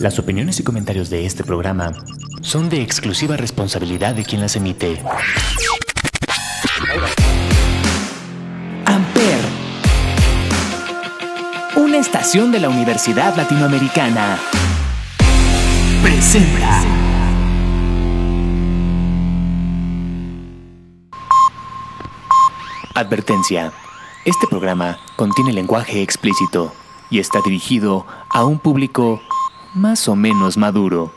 [0.00, 1.92] Las opiniones y comentarios de este programa
[2.40, 5.02] son de exclusiva responsabilidad de quien las emite.
[8.84, 9.40] Amper,
[11.76, 14.38] una estación de la Universidad Latinoamericana,
[16.02, 16.82] presenta.
[22.94, 23.72] Advertencia.
[24.24, 26.72] Este programa contiene lenguaje explícito
[27.10, 29.20] y está dirigido a un público
[29.74, 31.12] más o menos maduro.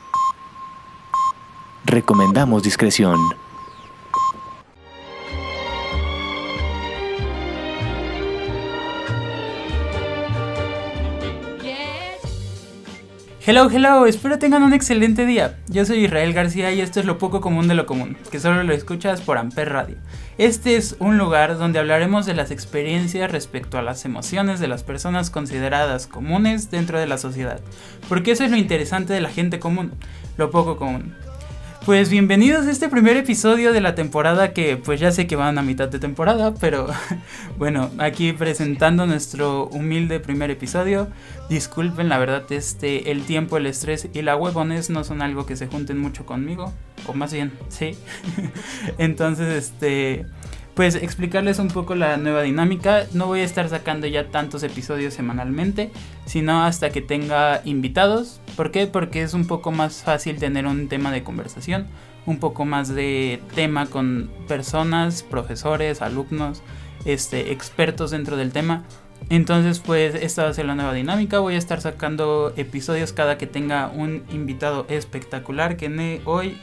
[1.86, 3.18] Recomendamos discreción.
[13.52, 15.58] Hello, hello, espero tengan un excelente día.
[15.70, 18.62] Yo soy Israel García y esto es lo poco común de lo común, que solo
[18.62, 19.96] lo escuchas por Amper Radio.
[20.38, 24.84] Este es un lugar donde hablaremos de las experiencias respecto a las emociones de las
[24.84, 27.60] personas consideradas comunes dentro de la sociedad,
[28.08, 29.94] porque eso es lo interesante de la gente común,
[30.38, 31.16] lo poco común.
[31.90, 35.58] Pues bienvenidos a este primer episodio de la temporada que pues ya sé que van
[35.58, 36.86] a mitad de temporada, pero
[37.58, 41.08] bueno, aquí presentando nuestro humilde primer episodio.
[41.50, 45.56] Disculpen, la verdad, este el tiempo, el estrés y la huevones no son algo que
[45.56, 46.72] se junten mucho conmigo,
[47.08, 47.98] o más bien, sí.
[49.00, 50.28] Entonces, este
[50.80, 53.06] pues explicarles un poco la nueva dinámica.
[53.12, 55.92] No voy a estar sacando ya tantos episodios semanalmente,
[56.26, 58.40] sino hasta que tenga invitados.
[58.56, 58.88] ¿Por qué?
[58.88, 61.88] Porque es un poco más fácil tener un tema de conversación,
[62.26, 66.64] un poco más de tema con personas, profesores, alumnos,
[67.04, 68.86] este, expertos dentro del tema.
[69.30, 71.40] Entonces, pues esta va a ser la nueva dinámica.
[71.40, 76.58] Voy a estar sacando episodios cada que tenga un invitado espectacular que hoy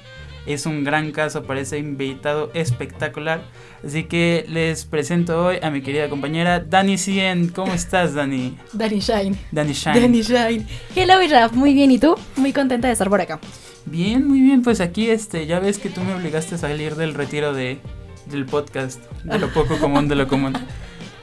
[0.47, 3.43] es un gran caso para ese invitado espectacular.
[3.85, 7.49] Así que les presento hoy a mi querida compañera Dani Cien.
[7.49, 8.57] ¿Cómo estás, Dani?
[8.73, 9.37] Dani Shine.
[9.51, 10.01] Dani Shine.
[10.01, 10.67] Dani Shine.
[10.95, 11.53] Hello, Raf.
[11.53, 11.91] Muy bien.
[11.91, 12.15] ¿Y tú?
[12.37, 13.41] Muy contenta de estar por acá.
[13.85, 14.63] Bien, muy bien.
[14.63, 17.79] Pues aquí, este, ya ves que tú me obligaste a salir del retiro de,
[18.27, 20.55] del podcast, de lo poco común de lo común.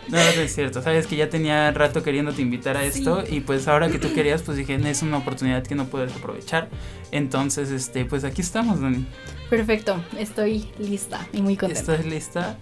[0.09, 0.81] No, no es cierto.
[0.81, 4.41] Sabes que ya tenía rato queriéndote invitar a esto y pues ahora que tú querías,
[4.41, 6.69] pues dije, es una oportunidad que no puedes aprovechar.
[7.11, 9.05] Entonces, este, pues aquí estamos, Dani.
[9.49, 11.93] Perfecto, estoy lista y muy contenta.
[11.93, 12.57] ¿Estás lista?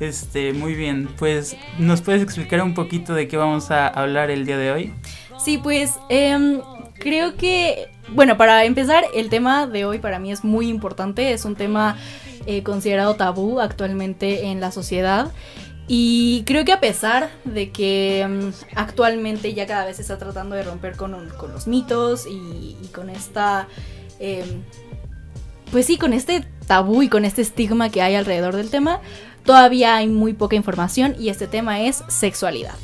[0.00, 1.08] Este, muy bien.
[1.18, 4.94] Pues, ¿nos puedes explicar un poquito de qué vamos a hablar el día de hoy?
[5.38, 6.60] Sí, pues em,
[6.98, 11.32] creo que, bueno, para empezar, el tema de hoy para mí es muy importante.
[11.32, 11.96] Es un tema
[12.46, 15.30] eh, considerado tabú actualmente en la sociedad.
[15.92, 20.54] Y creo que a pesar de que mm, actualmente ya cada vez se está tratando
[20.54, 21.10] de romper con,
[21.52, 23.66] los mitos y, con esta...
[24.20, 24.62] Em,
[25.72, 29.00] pues sí, con este tabú y con este estigma que hay alrededor del tema,
[29.44, 32.76] todavía hay muy poca información y este tema es sexualidad.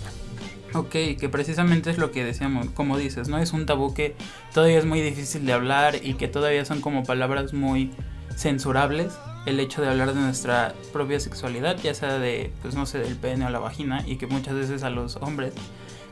[0.74, 3.38] Ok, que precisamente es lo que decíamos, como dices, ¿no?
[3.38, 4.16] Es un tabú que
[4.52, 7.92] todavía es muy difícil de hablar y que todavía son como palabras muy
[8.34, 9.12] censurables
[9.46, 13.16] el hecho de hablar de nuestra propia sexualidad, ya sea de, pues no sé, del
[13.16, 15.54] pene o la vagina, y que muchas veces a los hombres,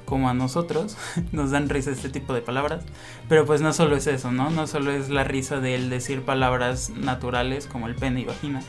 [0.04, 0.96] como a nosotros,
[1.32, 2.84] nos dan risa este tipo de palabras.
[3.28, 4.50] Pero pues no solo es eso, ¿no?
[4.50, 8.62] No solo es la risa del decir palabras naturales como el pene y vagina,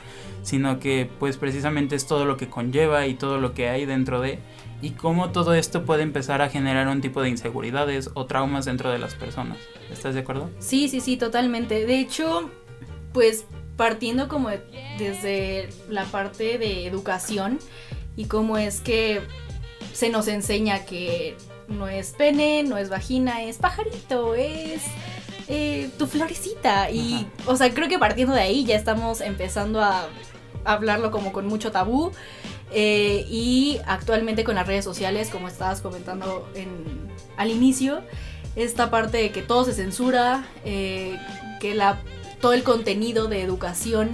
[0.44, 4.20] sino que pues precisamente es todo lo que conlleva y todo lo que hay dentro
[4.20, 4.40] de
[4.82, 8.92] y cómo todo esto puede empezar a generar un tipo de inseguridades o traumas dentro
[8.92, 9.58] de las personas.
[9.92, 10.50] ¿Estás de acuerdo?
[10.60, 11.86] Sí, sí, sí, totalmente.
[11.86, 12.52] De hecho,
[13.14, 13.46] pues
[13.78, 14.50] partiendo como
[14.98, 17.60] desde la parte de educación
[18.16, 19.22] y cómo es que
[19.94, 21.36] se nos enseña que
[21.68, 24.82] no es pene, no es vagina, es pajarito, es
[25.48, 26.90] eh, tu florecita.
[26.92, 30.08] Y, o sea, creo que partiendo de ahí ya estamos empezando a
[30.64, 32.12] hablarlo como con mucho tabú.
[32.72, 36.68] Eh, y actualmente con las redes sociales, como estabas comentando en,
[37.38, 38.02] al inicio,
[38.56, 41.18] esta parte de que todo se censura, eh,
[41.60, 42.02] que la
[42.46, 44.12] todo el contenido de educación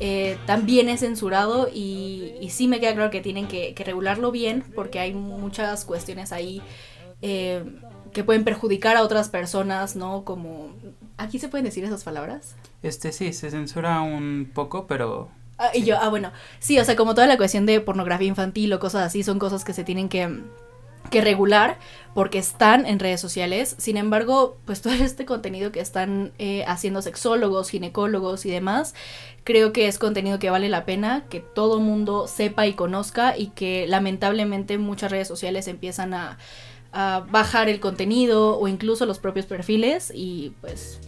[0.00, 4.98] eh, también es censurado y, sí me queda claro que tienen que, regularlo bien porque
[4.98, 6.60] hay muchas cuestiones ahí
[7.20, 7.62] eh,
[8.12, 10.24] que pueden perjudicar a otras personas, ¿no?
[10.24, 10.72] Como...
[11.18, 12.56] ¿Aquí se pueden decir esas palabras?
[12.82, 15.28] Este sí, se censura un poco, pero...
[15.56, 18.72] Ah, y yo, ah, bueno, sí, o sea, como toda la cuestión de pornografía infantil
[18.72, 20.36] o cosas así, son cosas que se tienen que
[21.10, 21.78] que regular
[22.14, 23.74] porque están en redes sociales.
[23.78, 28.94] Sin embargo, pues todo este contenido que están eh, haciendo sexólogos, ginecólogos y demás,
[29.44, 33.48] creo que es contenido que vale la pena que todo mundo sepa y conozca y
[33.48, 36.38] que lamentablemente muchas redes sociales empiezan a,
[36.92, 41.00] a bajar el contenido o incluso los propios perfiles y pues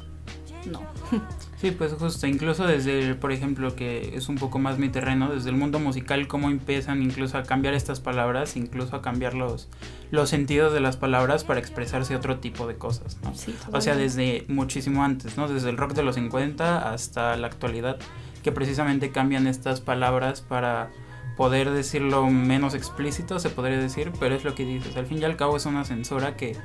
[0.66, 0.80] no.
[1.56, 5.48] Sí, pues justo, incluso desde, por ejemplo, que es un poco más mi terreno, desde
[5.48, 9.70] el mundo musical, cómo empiezan incluso a cambiar estas palabras, incluso a cambiar los,
[10.10, 13.34] los sentidos de las palabras para expresarse otro tipo de cosas, ¿no?
[13.34, 15.48] Sí, O sea, desde muchísimo antes, ¿no?
[15.48, 17.96] Desde el rock de los 50 hasta la actualidad,
[18.42, 20.90] que precisamente cambian estas palabras para
[21.36, 24.96] poder decirlo menos explícito, se podría decir, pero es lo que dices.
[24.96, 26.56] Al fin y al cabo es una censura que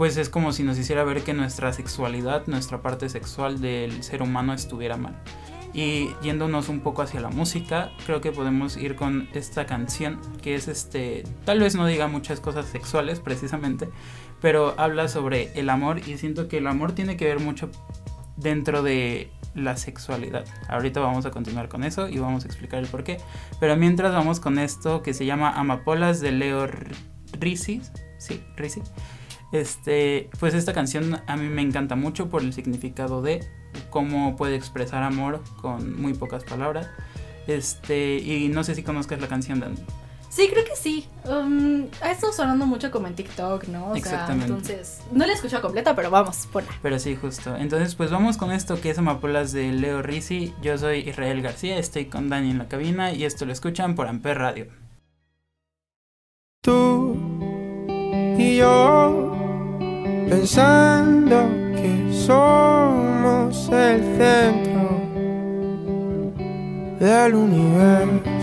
[0.00, 4.22] pues es como si nos hiciera ver que nuestra sexualidad, nuestra parte sexual del ser
[4.22, 5.14] humano estuviera mal.
[5.74, 10.54] Y yéndonos un poco hacia la música, creo que podemos ir con esta canción que
[10.54, 13.90] es este, tal vez no diga muchas cosas sexuales precisamente,
[14.40, 17.70] pero habla sobre el amor y siento que el amor tiene que ver mucho
[18.38, 20.46] dentro de la sexualidad.
[20.70, 23.18] Ahorita vamos a continuar con eso y vamos a explicar el por qué.
[23.60, 26.66] Pero mientras vamos con esto que se llama Amapolas de Leo
[27.38, 27.82] Risi.
[28.16, 28.80] Sí, Risi.
[29.52, 33.40] Este, pues esta canción a mí me encanta mucho por el significado de
[33.90, 36.88] cómo puede expresar amor con muy pocas palabras.
[37.46, 39.74] Este, y no sé si conozcas la canción, Dan.
[40.28, 41.08] Sí, creo que sí.
[41.24, 43.86] Um, ha estado sonando mucho como en TikTok, ¿no?
[43.88, 44.46] O sea, Exactamente.
[44.46, 46.70] entonces, no la he escuchado completa, pero vamos, ponla.
[46.80, 47.56] Pero sí, justo.
[47.56, 50.54] Entonces, pues vamos con esto que es Amapolas de Leo Risi.
[50.62, 54.06] Yo soy Israel García, estoy con Dani en la cabina y esto lo escuchan por
[54.06, 54.66] Amper Radio.
[56.62, 57.16] Tú
[58.38, 58.99] y yo
[60.30, 65.00] pensando que somos el centro
[67.00, 68.39] del universo.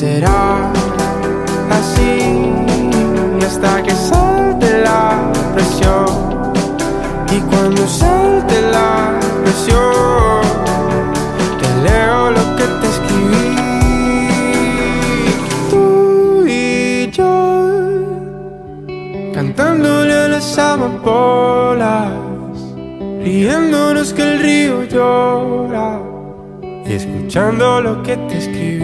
[0.00, 0.72] Será
[1.78, 2.40] así
[3.46, 6.06] hasta que salte la presión.
[7.30, 10.40] Y cuando salte la presión,
[11.60, 13.48] te leo lo que te escribí.
[15.70, 17.34] Tú y yo
[19.34, 22.12] cantándole a las amapolas,
[23.22, 26.00] riéndonos que el río llora
[26.86, 28.79] y escuchando lo que te escribí.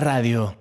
[0.00, 0.56] radio.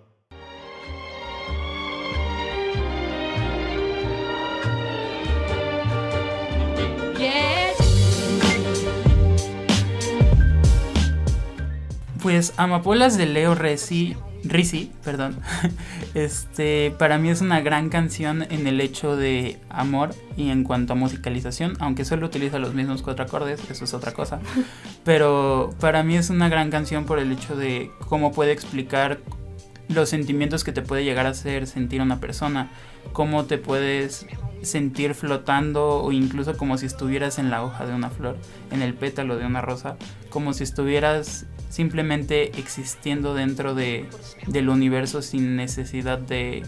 [12.22, 15.38] Pues Amapolas de Leo Resi Risi, perdón.
[16.14, 20.94] Este, para mí es una gran canción en el hecho de amor y en cuanto
[20.94, 24.40] a musicalización, aunque solo utiliza los mismos cuatro acordes, eso es otra cosa.
[25.04, 29.22] Pero para mí es una gran canción por el hecho de cómo puede explicar
[29.88, 32.70] los sentimientos que te puede llegar a hacer sentir una persona,
[33.12, 34.28] cómo te puedes
[34.64, 38.38] sentir flotando o incluso como si estuvieras en la hoja de una flor,
[38.72, 39.98] en el pétalo de una rosa,
[40.30, 44.06] como si estuvieras simplemente existiendo dentro de,
[44.48, 46.64] del universo sin necesidad de,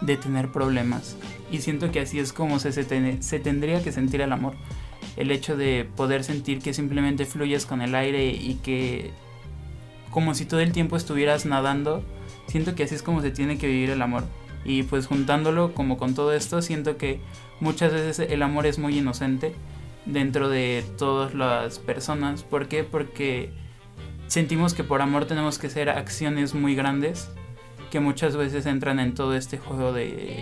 [0.00, 1.16] de tener problemas.
[1.50, 4.54] Y siento que así es como se, se, se tendría que sentir el amor.
[5.16, 9.10] El hecho de poder sentir que simplemente fluyes con el aire y que
[10.10, 12.02] como si todo el tiempo estuvieras nadando,
[12.46, 14.24] siento que así es como se tiene que vivir el amor.
[14.68, 17.20] Y pues juntándolo como con todo esto, siento que
[17.58, 19.54] muchas veces el amor es muy inocente
[20.04, 22.42] dentro de todas las personas.
[22.42, 22.84] ¿Por qué?
[22.84, 23.50] Porque
[24.26, 27.30] sentimos que por amor tenemos que hacer acciones muy grandes
[27.90, 30.38] que muchas veces entran en todo este juego de,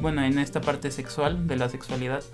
[0.00, 2.24] bueno, en esta parte sexual, de la sexualidad,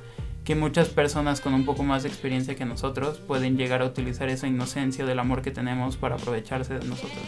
[0.44, 4.28] que muchas personas con un poco más de experiencia que nosotros pueden llegar a utilizar
[4.28, 7.22] esa inocencia del amor que tenemos para aprovecharse de nosotros.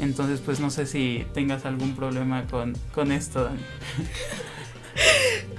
[0.00, 3.60] Entonces, pues no sé si tengas algún problema con, con esto, Dani.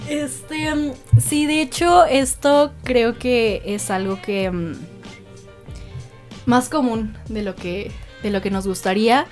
[0.10, 4.74] Este, mm, sí, de hecho, esto creo que es algo que mm,
[6.46, 7.92] más común de lo que
[8.24, 9.28] de lo que nos gustaría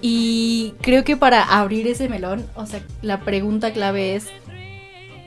[0.00, 4.28] y creo que para abrir ese melón, o sea, la pregunta clave es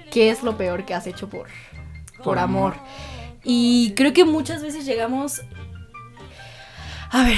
[0.10, 1.48] ¿qué es lo peor que has hecho por
[2.28, 2.74] por, amor?
[3.44, 5.42] Y creo que muchas veces llegamos
[7.10, 7.38] a ver,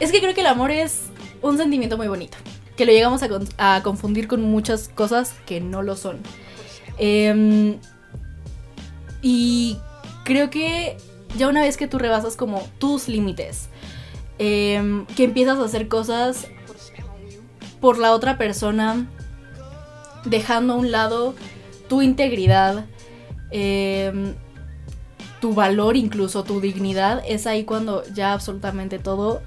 [0.00, 1.02] es que creo que el amor es
[1.40, 2.36] un sentimiento muy bonito
[2.76, 6.18] que lo llegamos a, con- a confundir con muchas cosas que no lo son.
[6.98, 7.78] Em,
[9.22, 9.78] y
[10.24, 10.96] creo que
[11.36, 13.68] ya una vez que tú rebasas como tus límites,
[14.38, 16.48] em, que empiezas a hacer cosas
[17.80, 19.06] por la otra persona,
[20.24, 21.36] dejando a un lado
[21.88, 22.86] tu integridad,
[23.50, 24.34] em,
[25.40, 29.42] tu valor, incluso tu dignidad, es ahí cuando ya absolutamente todo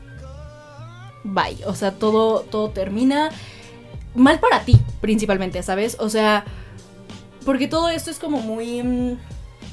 [1.24, 1.58] bye.
[1.66, 3.30] O sea, todo, todo termina
[4.16, 5.98] mal para ti, principalmente, ¿sabes?
[6.00, 6.46] O sea,
[7.46, 9.18] porque todo esto es como muy mm,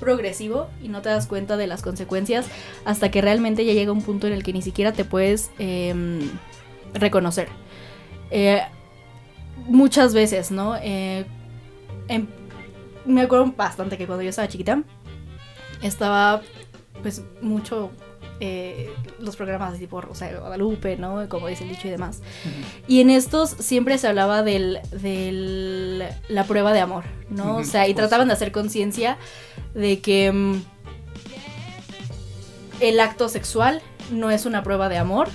[0.00, 2.46] progresivo y no te das cuenta de las consecuencias
[2.84, 6.20] hasta que realmente ya llega un punto en el que ni siquiera te puedes em,
[6.92, 7.48] reconocer.
[8.30, 8.62] Eh,
[9.66, 10.76] muchas veces, ¿no?
[10.76, 11.24] Eh,
[12.08, 12.28] em-
[13.04, 14.82] me acuerdo bastante que cuando yo estaba chiquita,
[15.82, 16.42] estaba
[17.02, 17.90] pues mucho
[18.40, 21.28] eh, los programas así tipo Rosa de Guadalupe, ¿no?
[21.28, 22.20] Como dice el dicho y demás.
[22.88, 27.58] Y en estos siempre se hablaba del, del la prueba de amor, ¿no?
[27.58, 29.18] O sea, y trataban de hacer conciencia
[29.74, 30.62] de que mm,
[32.80, 35.28] el acto sexual no es una prueba de amor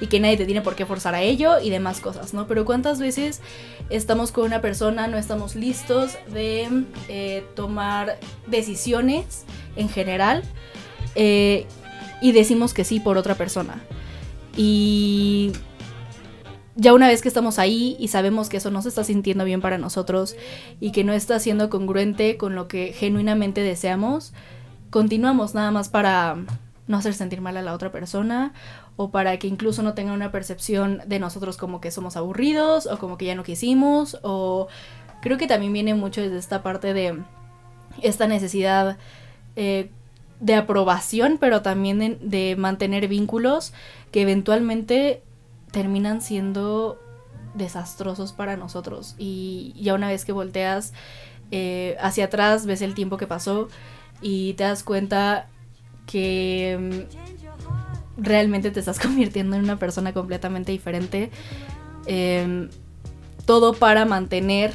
[0.00, 2.46] y que nadie te tiene por qué forzar a ello y demás cosas, ¿no?
[2.46, 3.40] Pero cuántas veces
[3.88, 6.68] estamos con una persona, no estamos listos de
[7.08, 9.44] eh, tomar decisiones
[9.76, 10.42] en general
[11.14, 11.66] eh,
[12.20, 13.82] y decimos que sí por otra persona.
[14.56, 15.52] Y
[16.74, 19.62] ya una vez que estamos ahí y sabemos que eso no se está sintiendo bien
[19.62, 20.36] para nosotros
[20.78, 24.34] y que no está siendo congruente con lo que genuinamente deseamos,
[24.90, 26.36] continuamos nada más para
[26.86, 28.52] no hacer sentir mal a la otra persona
[28.96, 32.98] o para que incluso no tenga una percepción de nosotros como que somos aburridos o
[32.98, 34.68] como que ya no quisimos o
[35.20, 37.22] creo que también viene mucho desde esta parte de
[38.02, 38.96] esta necesidad
[39.54, 39.90] eh,
[40.40, 43.72] de aprobación pero también de, de mantener vínculos
[44.12, 45.22] que eventualmente
[45.72, 46.98] terminan siendo
[47.56, 49.14] desastrosos para nosotros.
[49.18, 50.92] Y ya una vez que volteas
[51.50, 53.68] eh, hacia atrás ves el tiempo que pasó
[54.20, 55.48] y te das cuenta
[56.06, 57.35] que mm,
[58.16, 61.30] realmente te estás convirtiendo en una persona completamente diferente.
[62.06, 62.68] Em,
[63.44, 64.72] todo para mantener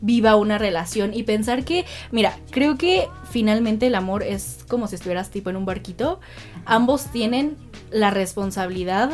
[0.00, 4.96] viva una relación y pensar que, mira, creo que finalmente el amor es como si
[4.96, 6.18] estuvieras tipo en un barquito.
[6.64, 7.56] Ambos tienen
[7.90, 9.10] la responsabilidad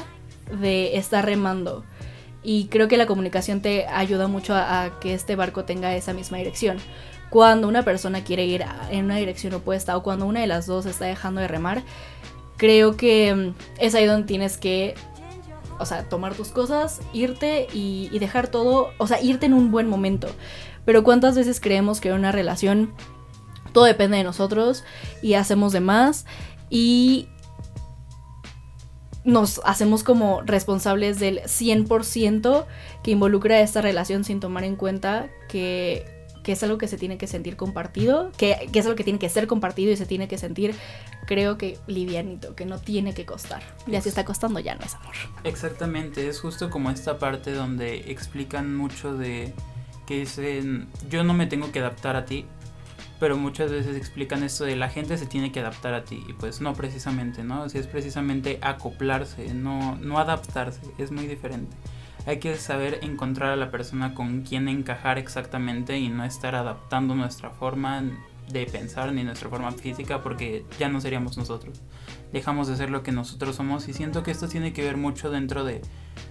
[0.60, 1.84] de estar remando.
[2.42, 6.14] Y creo que la comunicación te ayuda mucho a, a que este barco tenga esa
[6.14, 6.78] misma dirección.
[7.28, 10.64] Cuando una persona quiere ir a- en una dirección opuesta o cuando una de las
[10.66, 11.82] dos está dejando de remar,
[12.58, 14.94] creo que mm, es ahí donde tienes que,
[15.78, 19.88] o sea, tomar tus cosas, irte y, dejar todo, o sea, irte en un buen
[19.88, 20.28] momento.
[20.84, 22.92] Pero cuántas veces creemos que una relación
[23.72, 24.84] todo depende de nosotros
[25.22, 26.26] y hacemos de más
[26.70, 27.28] y
[29.24, 32.64] nos hacemos como responsables del 100%
[33.02, 36.17] que involucra esta relación sin tomar en cuenta que,
[36.48, 39.18] que es algo que se tiene que sentir compartido, que, que es algo que tiene
[39.18, 40.74] que ser compartido y se tiene que sentir,
[41.26, 43.62] creo que livianito, que no tiene que costar.
[43.86, 45.12] Ya si está costando ya no es amor.
[45.44, 49.52] Exactamente, es justo como esta parte donde explican mucho de
[50.06, 52.46] que dicen, yo no me tengo que adaptar a ti,
[53.20, 56.32] pero muchas veces explican esto de la gente se tiene que adaptar a ti y
[56.32, 57.64] pues no precisamente, ¿no?
[57.64, 61.76] O sea, es precisamente acoplarse, no, no adaptarse, es muy diferente.
[62.28, 67.14] Hay que saber encontrar a la persona con quien encajar exactamente y no estar adaptando
[67.14, 68.04] nuestra forma
[68.50, 71.80] de pensar ni nuestra forma física porque ya no seríamos nosotros.
[72.30, 75.30] Dejamos de ser lo que nosotros somos y siento que esto tiene que ver mucho
[75.30, 75.80] dentro de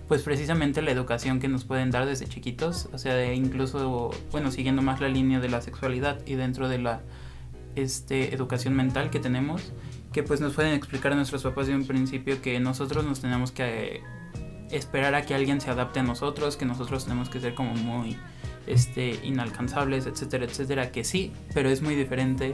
[0.08, 4.51] pues precisamente la educación que nos pueden dar desde chiquitos, o sea, de incluso bueno,
[4.51, 7.01] siguiendo más la línea de la sexualidad y dentro de la
[7.75, 9.74] este educación mental que tenemos,
[10.13, 13.51] que pues nos pueden explicar a nuestros papás de un principio que nosotros nos tenemos
[13.51, 14.04] que
[14.72, 18.18] esperar a que alguien se adapte a nosotros, que nosotros tenemos que ser como muy
[18.66, 22.54] este, inalcanzables, etcétera, etcétera, que sí, pero es muy diferente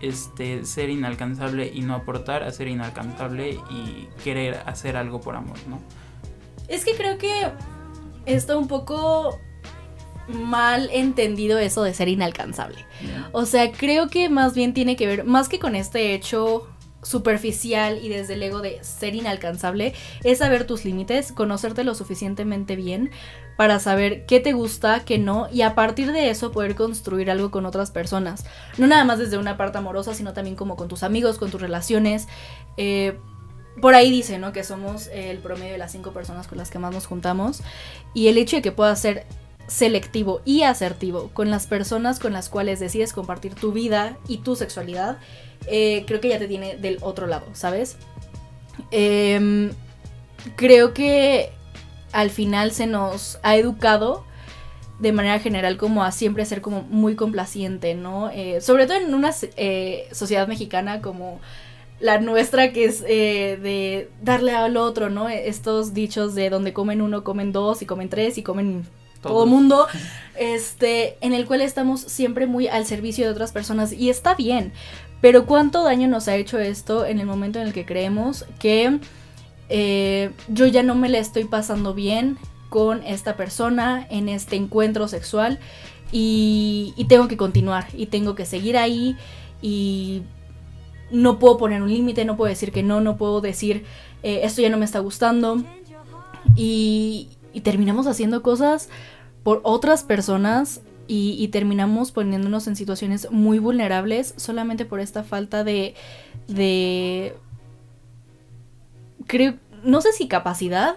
[0.00, 5.58] este, ser inalcanzable y no aportar a ser inalcanzable y querer hacer algo por amor,
[5.68, 5.80] ¿no?
[6.68, 7.30] Es que creo que
[8.26, 9.38] está un poco
[10.28, 12.84] mal entendido eso de ser inalcanzable.
[13.32, 16.68] O sea, creo que más bien tiene que ver, más que con este hecho
[17.06, 19.94] superficial y desde el ego de ser inalcanzable,
[20.24, 23.10] es saber tus límites, conocerte lo suficientemente bien
[23.56, 27.50] para saber qué te gusta, qué no, y a partir de eso poder construir algo
[27.50, 28.44] con otras personas.
[28.76, 31.60] No nada más desde una parte amorosa, sino también como con tus amigos, con tus
[31.60, 32.26] relaciones.
[32.76, 33.16] Eh,
[33.80, 34.52] por ahí dice, ¿no?
[34.52, 37.62] Que somos el promedio de las cinco personas con las que más nos juntamos.
[38.14, 39.26] Y el hecho de que puedas ser
[39.68, 44.56] selectivo y asertivo con las personas con las cuales decides compartir tu vida y tu
[44.56, 45.18] sexualidad,
[45.66, 47.96] eh, creo que ya te tiene del otro lado, ¿sabes?
[48.90, 49.70] Em,
[50.56, 51.50] creo que
[52.12, 54.24] al final se nos ha educado
[54.98, 58.30] de manera general como a siempre ser como muy complaciente, ¿no?
[58.30, 61.40] Eh, sobre todo en una eh, sociedad mexicana como
[62.00, 65.28] la nuestra que es eh, de darle al otro, ¿no?
[65.28, 68.86] Estos dichos de donde comen uno, comen dos y comen tres y comen
[69.20, 69.48] todo Todos.
[69.48, 69.86] mundo,
[70.38, 74.72] este, en el cual estamos siempre muy al servicio de otras personas y está bien,
[75.20, 79.00] pero cuánto daño nos ha hecho esto en el momento en el que creemos que
[79.68, 85.08] eh, yo ya no me la estoy pasando bien con esta persona en este encuentro
[85.08, 85.58] sexual
[86.12, 89.16] y, tengo que continuar y tengo que seguir ahí
[89.62, 90.22] y
[91.10, 93.84] no puedo poner un límite, no puedo decir que no, no puedo decir
[94.22, 95.62] eh, esto ya no me está gustando.
[96.54, 98.88] Y, y terminamos haciendo cosas
[99.42, 105.64] por otras personas y, y terminamos poniéndonos en situaciones muy vulnerables solamente por esta falta
[105.64, 105.94] de,
[106.48, 107.34] de
[109.26, 110.96] creo, no sé si capacidad,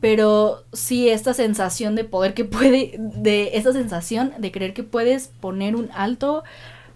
[0.00, 5.28] pero sí esta sensación de poder que puede, de esta sensación de creer que puedes
[5.28, 6.42] poner un alto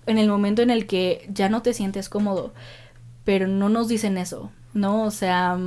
[0.06, 2.52] en el momento en el que ya no te sientes cómodo,
[3.24, 5.04] pero no nos dicen eso, ¿no?
[5.04, 5.58] O sea,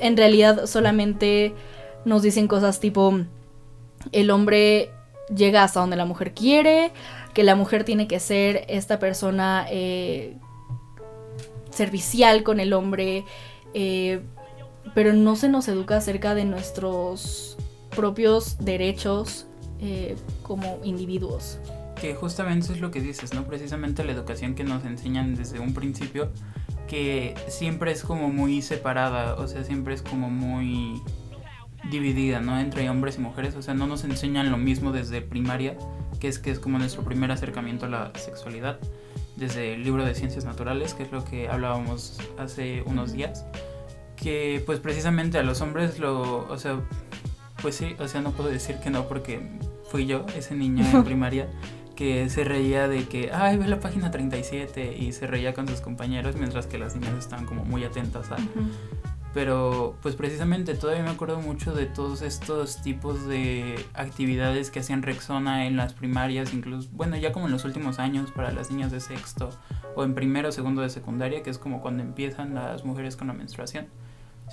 [0.00, 1.54] en realidad solamente
[2.04, 3.20] nos dicen cosas tipo,
[4.12, 4.90] el hombre
[5.34, 6.92] llega hasta donde la mujer quiere,
[7.34, 10.36] que la mujer tiene que ser esta persona eh,
[11.70, 13.24] servicial con el hombre,
[13.74, 14.20] eh,
[14.94, 17.56] pero no se nos educa acerca de nuestros
[17.94, 19.46] propios derechos
[19.80, 21.58] eh, como individuos.
[22.00, 23.44] Que justamente es lo que dices, ¿no?
[23.44, 26.30] Precisamente la educación que nos enseñan desde un principio,
[26.86, 31.02] que siempre es como muy separada, o sea, siempre es como muy
[31.90, 32.58] dividida, ¿no?
[32.58, 35.76] Entre hombres y mujeres, o sea, no nos enseñan lo mismo desde primaria,
[36.20, 38.78] que es que es como nuestro primer acercamiento a la sexualidad,
[39.36, 43.44] desde el libro de ciencias naturales, que es lo que hablábamos hace unos días,
[44.16, 46.80] que pues precisamente a los hombres lo, o sea,
[47.62, 49.40] pues sí, o sea, no puedo decir que no porque
[49.90, 51.48] fui yo, ese niño en primaria,
[51.94, 55.80] que se reía de que, ay, ve la página 37 y se reía con sus
[55.80, 58.36] compañeros mientras que las niñas estaban como muy atentas a...
[59.36, 65.02] Pero pues precisamente todavía me acuerdo mucho de todos estos tipos de actividades que hacían
[65.02, 68.90] Rexona en las primarias, incluso, bueno, ya como en los últimos años para las niñas
[68.92, 69.50] de sexto
[69.94, 73.26] o en primero o segundo de secundaria, que es como cuando empiezan las mujeres con
[73.26, 73.88] la menstruación.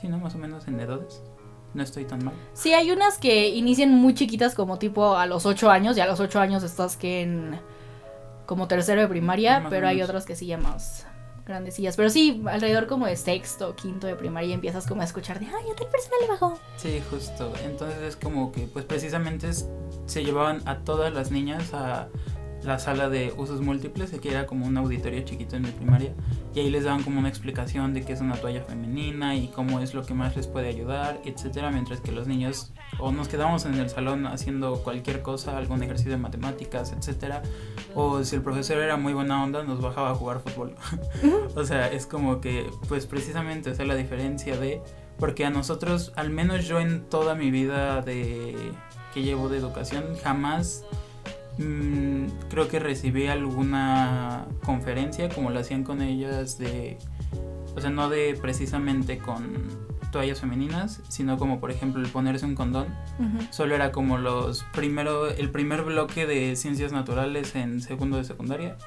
[0.02, 0.18] Sí, ¿no?
[0.18, 1.24] Más o menos en edades.
[1.74, 2.34] No estoy tan mal.
[2.52, 6.08] Sí, hay unas que inician muy chiquitas como tipo a los 8 años y a
[6.08, 7.58] los 8 años estás que en
[8.46, 11.08] como tercero de primaria, Más pero hay otras que sí ya más
[11.46, 11.96] grandecillas.
[11.96, 15.70] Pero sí, alrededor como de sexto, quinto de primaria empiezas como a escuchar de, ay,
[15.72, 16.60] a tal persona le bajó.
[16.78, 17.54] Sí, justo.
[17.64, 19.50] Entonces es como que, pues precisamente
[20.06, 22.08] se llevaban a todas las niñas a
[22.66, 26.14] la sala de usos múltiples, aquí era como un auditorio chiquito en mi primaria,
[26.54, 29.80] y ahí les daban como una explicación de qué es una toalla femenina y cómo
[29.80, 33.66] es lo que más les puede ayudar, etcétera, mientras que los niños o nos quedamos
[33.66, 37.42] en el salón haciendo cualquier cosa, algún ejercicio de matemáticas, etcétera,
[37.96, 40.76] o si el profesor era muy buena onda, nos bajaba a jugar fútbol.
[41.56, 44.82] o sea, es como que, pues precisamente, esa es la diferencia de,
[45.18, 48.74] porque a nosotros, al menos yo en toda mi vida de
[49.14, 50.86] que llevo de educación, jamás
[51.58, 56.98] mm, creo que recibí alguna conferencia como lo hacían con ellas de,
[57.76, 62.56] o sea, no de precisamente con toallas femeninas, sino como por ejemplo el ponerse un
[62.56, 62.88] condón.
[63.50, 68.78] Solo era como los primero, el primer bloque de ciencias naturales en segundo de secundaria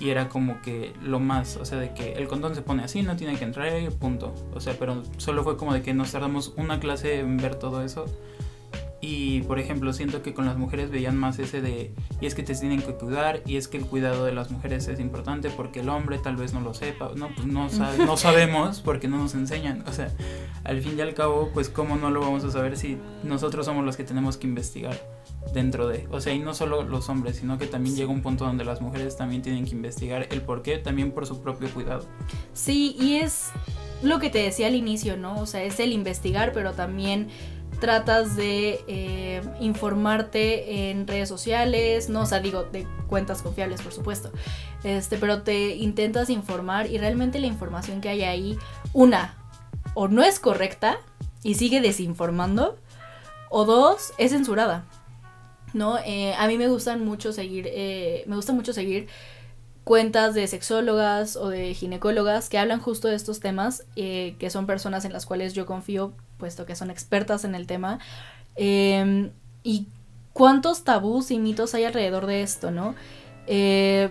[0.00, 3.02] y era como que lo más, o sea, de que el condón se pone así,
[3.02, 4.34] no tiene que entrar punto.
[4.54, 7.84] O sea, pero solo fue como de que nos tardamos una clase en ver todo
[7.84, 8.06] eso.
[9.06, 12.42] Y por ejemplo, siento que con las mujeres veían más ese de, y es que
[12.42, 15.80] te tienen que cuidar, y es que el cuidado de las mujeres es importante porque
[15.80, 19.18] el hombre tal vez no lo sepa, no, pues no, sabe- no sabemos porque no
[19.18, 19.84] nos enseñan.
[19.86, 20.10] O sea,
[20.64, 23.84] al fin y al cabo, pues cómo no lo vamos a saber si nosotros somos
[23.84, 24.98] los que tenemos que investigar
[25.52, 28.46] dentro de, o sea, y no solo los hombres, sino que también llega un punto
[28.46, 32.06] donde las mujeres también tienen que investigar el por qué, también por su propio cuidado.
[32.54, 33.50] Sí, y es
[34.02, 35.38] lo que te decía al inicio, ¿no?
[35.38, 37.28] O sea, es el investigar, pero también
[37.80, 43.92] tratas de eh, informarte en redes sociales, no, o sea, digo, de cuentas confiables, por
[43.92, 44.32] supuesto.
[44.82, 48.58] Este, pero te intentas informar y realmente la información que hay ahí,
[48.92, 49.36] una,
[49.94, 50.98] o no es correcta
[51.42, 52.76] y sigue desinformando,
[53.50, 54.84] o dos, es censurada.
[55.72, 55.98] ¿No?
[55.98, 59.08] Eh, a mí me gustan mucho seguir, eh, me gusta mucho seguir
[59.82, 65.04] cuentas de sexólogas o de ginecólogas que hablan justo de estos temas, que son personas
[65.04, 66.12] en las cuales yo confío,
[66.44, 68.00] puesto que son expertas en el tema.
[68.54, 69.30] Eh,
[69.62, 69.86] y
[70.34, 72.94] cuántos tabús y mitos hay alrededor de esto, ¿no?
[73.46, 74.10] Eh,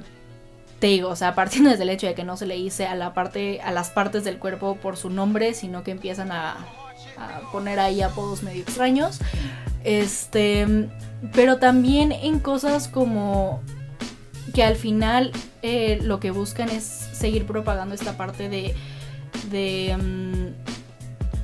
[0.80, 2.96] te digo, o sea, partiendo desde el hecho de que no se le dice a
[2.96, 6.54] la parte, a las partes del cuerpo por su nombre, sino que empiezan a,
[7.18, 9.20] a poner ahí apodos medio extraños.
[9.84, 10.90] Este,
[11.34, 13.62] pero también en cosas como
[14.56, 18.74] que al final eh, lo que buscan es seguir propagando esta parte de,
[19.52, 20.73] de mm,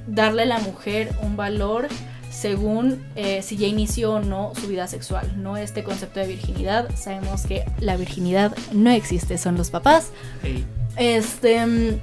[0.10, 1.88] darle a la mujer un valor
[2.30, 6.90] según eh, si ya inició o no su vida sexual, no este concepto de virginidad.
[6.96, 10.12] Sabemos que la virginidad no existe, son los papás.
[10.96, 12.00] Este, mm,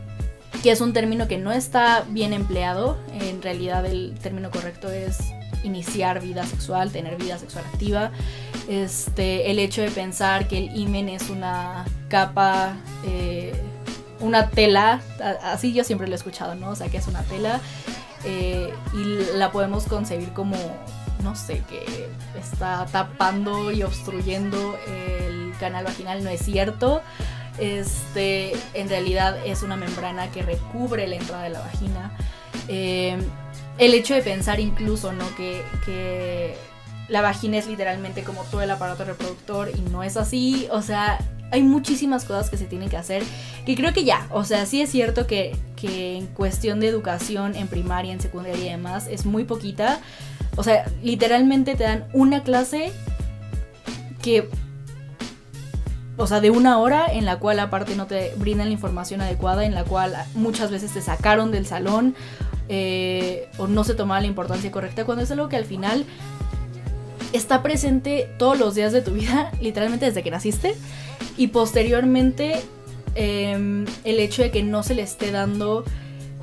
[0.63, 2.99] que es un término que no está bien empleado.
[3.21, 5.19] En realidad el término correcto es
[5.65, 8.11] iniciar vida sexual, tener vida sexual activa.
[8.69, 13.55] Este, el hecho de pensar que el imen es una capa, eh,
[14.21, 15.01] una tela,
[15.43, 16.71] así yo siempre lo he escuchado, ¿no?
[16.71, 17.61] O sea, que es una tela
[18.25, 20.57] eh, y la podemos concebir como,
[21.23, 27.03] no sé, que está tapando y obstruyendo el canal vaginal, no es cierto.
[27.59, 32.11] Este, en realidad es una membrana que recubre la entrada de la vagina.
[32.69, 33.17] Eh,
[33.79, 35.25] el hecho de pensar incluso, ¿no?
[35.37, 36.57] Que, que
[37.09, 40.69] la vagina es literalmente como todo el aparato reproductor y no es así.
[40.71, 41.19] O sea,
[41.51, 43.23] hay muchísimas cosas que se tienen que hacer.
[43.65, 47.57] Que creo que ya, o sea, sí es cierto que, que en cuestión de educación
[47.57, 50.01] en primaria, en secundaria y demás es muy poquita.
[50.57, 52.93] O sea, literalmente te dan una clase
[54.23, 54.49] que
[56.19, 59.65] o sea, de una hora en la cual aparte no te brindan la información adecuada,
[59.65, 62.15] en la cual muchas veces te sacaron del salón
[62.69, 66.07] eh, o no se tomaba la importancia correcta, cuando es algo que al final
[67.37, 70.75] está presente todos los días de tu vida, literalmente desde que naciste,
[71.37, 72.61] y posteriormente
[73.15, 75.85] eh, el hecho de que no se le esté dando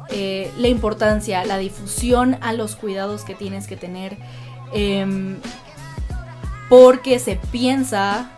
[0.09, 4.17] eh, la importancia, la difusión a los cuidados que tienes que tener,
[4.73, 5.35] eh,
[6.69, 8.29] porque se piensa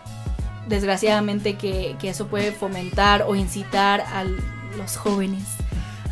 [0.67, 4.23] desgraciadamente que, que eso puede fomentar o incitar a
[4.77, 5.43] los jóvenes.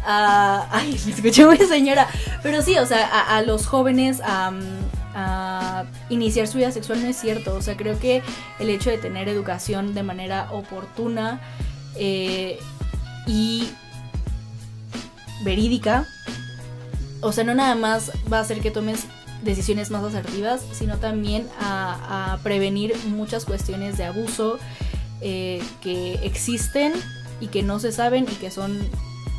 [0.06, 2.08] a- ay, me escuché muy señora.
[2.42, 4.52] Pero sí, o sea, a, a los jóvenes a,
[5.14, 7.56] a iniciar su vida sexual no es cierto.
[7.56, 8.22] O sea, creo que
[8.60, 11.42] el hecho de tener educación de manera oportuna
[11.96, 12.60] eh,
[13.28, 13.70] y
[15.44, 16.08] verídica,
[17.22, 19.06] o sea, no nada más va a hacer que tomes
[19.44, 24.58] decisiones más asertivas, sino también a, prevenir muchas cuestiones de abuso
[25.22, 26.94] eh, que existen
[27.40, 28.80] y que no se saben y que son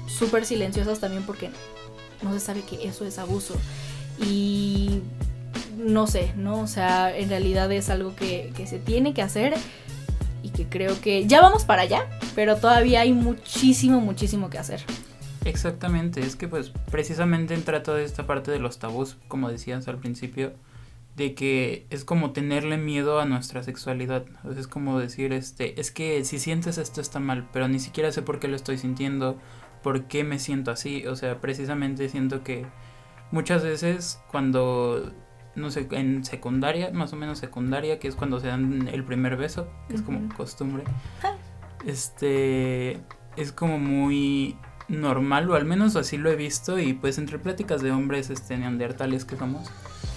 [0.07, 1.51] súper silenciosas también porque
[2.23, 3.55] no se sabe que eso es abuso.
[4.21, 5.01] Y
[5.77, 6.61] no sé, ¿no?
[6.61, 9.55] O sea, en realidad es algo que, que se tiene que hacer
[10.43, 14.83] y que creo que ya vamos para allá, pero todavía hay muchísimo, muchísimo que hacer.
[15.45, 19.99] Exactamente, es que pues precisamente entra toda esta parte de los tabús, como decías al
[19.99, 20.55] principio,
[21.17, 24.25] de que es como tenerle miedo a nuestra sexualidad.
[24.57, 28.23] Es como decir, este, es que si sientes esto está mal, pero ni siquiera sé
[28.23, 29.39] por qué lo estoy sintiendo,
[29.83, 31.07] por qué me siento así.
[31.07, 32.67] O sea, precisamente siento que
[33.31, 35.13] muchas veces cuando,
[35.57, 39.37] no sé, en secundaria, más o menos secundaria, que es cuando se dan el primer
[39.37, 40.85] beso, que es como costumbre,
[41.87, 43.01] este,
[43.37, 44.57] es como muy
[44.89, 48.57] normal, o al menos así lo he visto, y pues entre pláticas de hombres este,
[48.59, 49.71] neandertales que somos,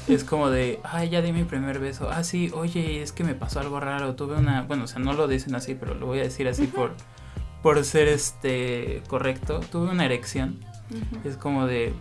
[0.08, 3.36] es como de, ay, ya di mi primer beso, ah, sí, oye, es que me
[3.36, 6.20] pasó algo raro, tuve una, bueno, o sea, no lo dicen así, pero lo voy
[6.20, 6.94] a decir así por,
[7.62, 10.60] por ser este correcto, tuve una erección,
[11.24, 11.94] es como de,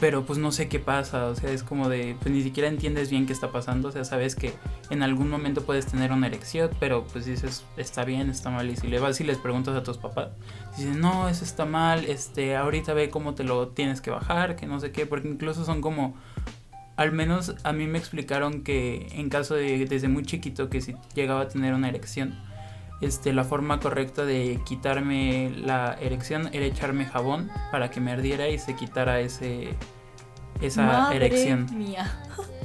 [0.00, 3.10] pero pues no sé qué pasa, o sea, es como de, pues ni siquiera entiendes
[3.10, 4.52] bien qué está pasando, o sea, sabes que
[4.90, 8.76] en algún momento puedes tener una erección, pero pues dices, está bien, está mal, y
[8.76, 10.28] si le vas y les preguntas a tus papás,
[10.76, 14.66] dicen, no, eso está mal, este, ahorita ve cómo te lo tienes que bajar, que
[14.66, 16.16] no sé qué, porque incluso son como,
[16.96, 20.94] al menos a mí me explicaron que en caso de desde muy chiquito que si
[21.14, 22.38] llegaba a tener una erección,
[23.02, 28.48] este, la forma correcta de quitarme la erección era echarme jabón para que me ardiera
[28.48, 29.74] y se quitara ese
[30.60, 31.66] esa Madre erección.
[31.76, 32.06] mía.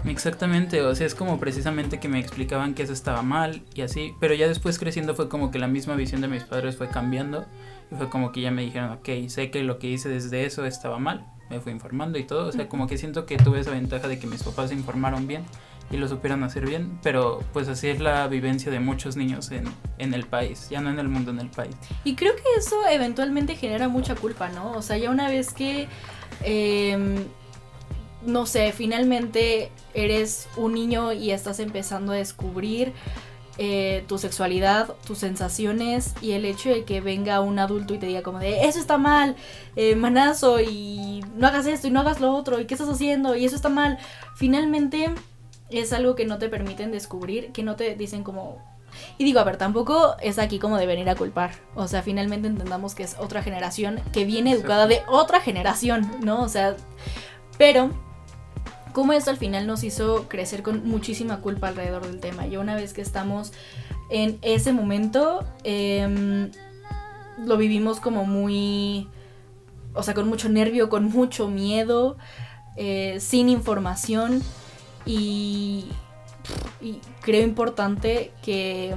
[0.06, 4.14] Exactamente, o sea, es como precisamente que me explicaban que eso estaba mal y así,
[4.20, 7.46] pero ya después creciendo fue como que la misma visión de mis padres fue cambiando
[7.92, 10.66] y fue como que ya me dijeron, ok, sé que lo que hice desde eso
[10.66, 13.72] estaba mal, me fui informando y todo, o sea, como que siento que tuve esa
[13.72, 15.44] ventaja de que mis papás se informaron bien
[15.90, 19.66] y lo supieran hacer bien, pero pues así es la vivencia de muchos niños en,
[19.98, 21.76] en el país, ya no en el mundo, en el país.
[22.04, 24.74] Y creo que eso eventualmente genera mucha culpa, ¿no?
[24.74, 25.88] O sea, ya una vez que,
[26.44, 27.16] em,
[28.26, 32.92] no sé, finalmente eres un niño y estás empezando a descubrir
[33.60, 38.06] eh, tu sexualidad, tus sensaciones y el hecho de que venga un adulto y te
[38.06, 39.36] diga como de, eso está mal,
[39.76, 43.36] eh, manazo, y no hagas esto y no hagas lo otro, y qué estás haciendo,
[43.36, 43.98] y eso está mal.
[44.36, 45.10] Finalmente
[45.70, 48.62] es algo que no te permiten descubrir, que no te dicen como,
[49.18, 51.52] y digo, a ver, tampoco es aquí como de venir a culpar.
[51.76, 56.42] O sea, finalmente entendamos que es otra generación que viene educada de otra generación, ¿no?
[56.42, 56.76] O sea,
[57.58, 57.92] pero
[58.94, 62.48] como esto al final nos hizo crecer con muchísima culpa alrededor del tema.
[62.48, 63.54] Ya una vez que estamos
[64.10, 66.52] en ese momento, em,
[67.46, 69.10] lo vivimos como muy,
[69.94, 72.18] o sea, con mucho nervio, con mucho miedo,
[72.76, 74.42] eh, sin información
[75.08, 75.90] y,
[76.82, 78.96] y creo importante que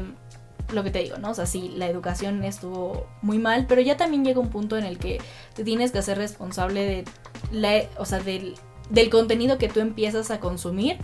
[0.73, 1.31] lo que te digo, ¿no?
[1.31, 4.85] O sea, sí, la educación estuvo muy mal, pero ya también llega un punto en
[4.85, 5.21] el que
[5.55, 7.05] te tienes que hacer responsable de
[7.51, 8.55] la, o sea, del,
[8.91, 10.99] del contenido que tú empiezas a consumir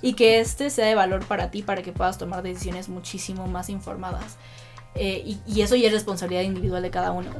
[0.00, 3.68] y que este sea de valor para ti para que puedas tomar decisiones muchísimo más
[3.68, 4.38] informadas.
[4.94, 7.30] Eh, y, y eso ya es responsabilidad individual de cada uno.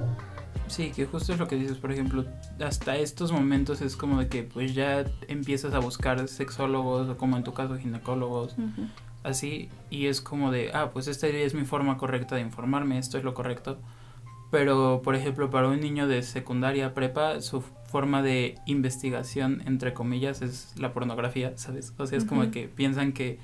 [0.73, 2.25] Sí, que justo es lo que dices, por ejemplo,
[2.59, 7.37] hasta estos momentos es como de que pues ya empiezas a buscar sexólogos o como
[7.37, 8.57] en tu caso ginecólogos,
[9.23, 13.19] así, y es como de, ah, pues esta es mi forma correcta de informarme, esto
[13.19, 13.79] es lo correcto.
[14.51, 20.41] Pero, por ejemplo, para un niño de secundaria, prepa, su forma de investigación, entre comillas,
[20.41, 21.93] es la pornografía, ¿sabes?
[21.99, 22.51] O sea, es como Ujú.
[22.51, 23.39] que piensan que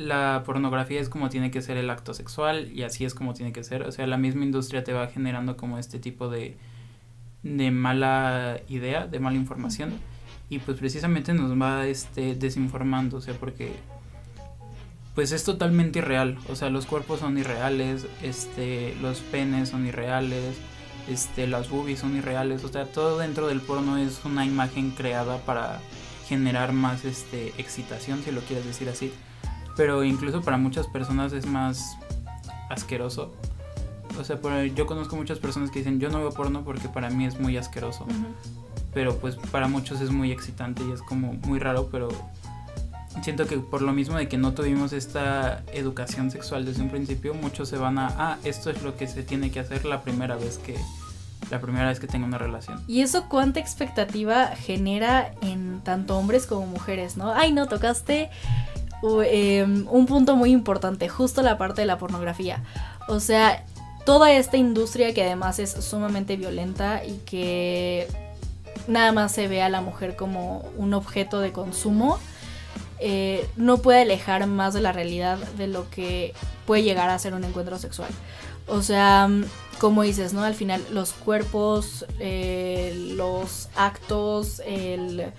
[0.00, 3.52] la pornografía es como tiene que ser el acto sexual y así es como tiene
[3.52, 3.82] que ser.
[3.82, 6.56] O sea, la misma industria te va generando como este tipo de,
[7.42, 9.92] de mala idea, de mala información.
[10.48, 13.72] Y pues precisamente nos va este, desinformando, o sea, porque
[15.14, 16.38] pues es totalmente irreal.
[16.48, 20.56] O sea, los cuerpos son irreales, este, los penes son irreales,
[21.08, 22.64] este, las boobies son irreales.
[22.64, 25.78] O sea, todo dentro del porno es una imagen creada para
[26.26, 29.12] generar más este, excitación, si lo quieres decir así.
[29.80, 31.96] Pero incluso para muchas personas es más
[32.68, 33.32] asqueroso.
[34.20, 37.08] O sea, por- yo conozco muchas personas que dicen, yo no veo porno porque para
[37.08, 38.04] mí es muy asqueroso.
[38.92, 42.08] Pero pues para muchos es muy excitante y es como muy raro, pero
[43.22, 47.32] siento que por lo mismo de que no tuvimos esta educación sexual desde un principio,
[47.32, 50.36] muchos se van a, ah, esto es lo que se tiene que hacer la primera
[50.36, 50.76] vez que
[51.50, 52.80] la primera vez que tenga una relación.
[52.86, 57.32] Y eso cuánta expectativa genera en tanto hombres como mujeres, ¿no?
[57.32, 58.28] Ay, no, tocaste
[59.02, 62.62] em, un punto muy importante, justo la parte de la pornografía.
[63.08, 63.64] O sea,
[64.04, 68.08] toda esta industria que además es sumamente violenta y que
[68.86, 72.18] nada más se ve a la mujer como un objeto de consumo,
[72.98, 76.34] eh, no puede alejar más de la realidad de lo que
[76.66, 78.10] puede llegar a ser un encuentro sexual.
[78.66, 79.28] O sea,
[79.78, 80.44] como dices, ¿no?
[80.44, 85.32] Al final los cuerpos, eh, los actos, el,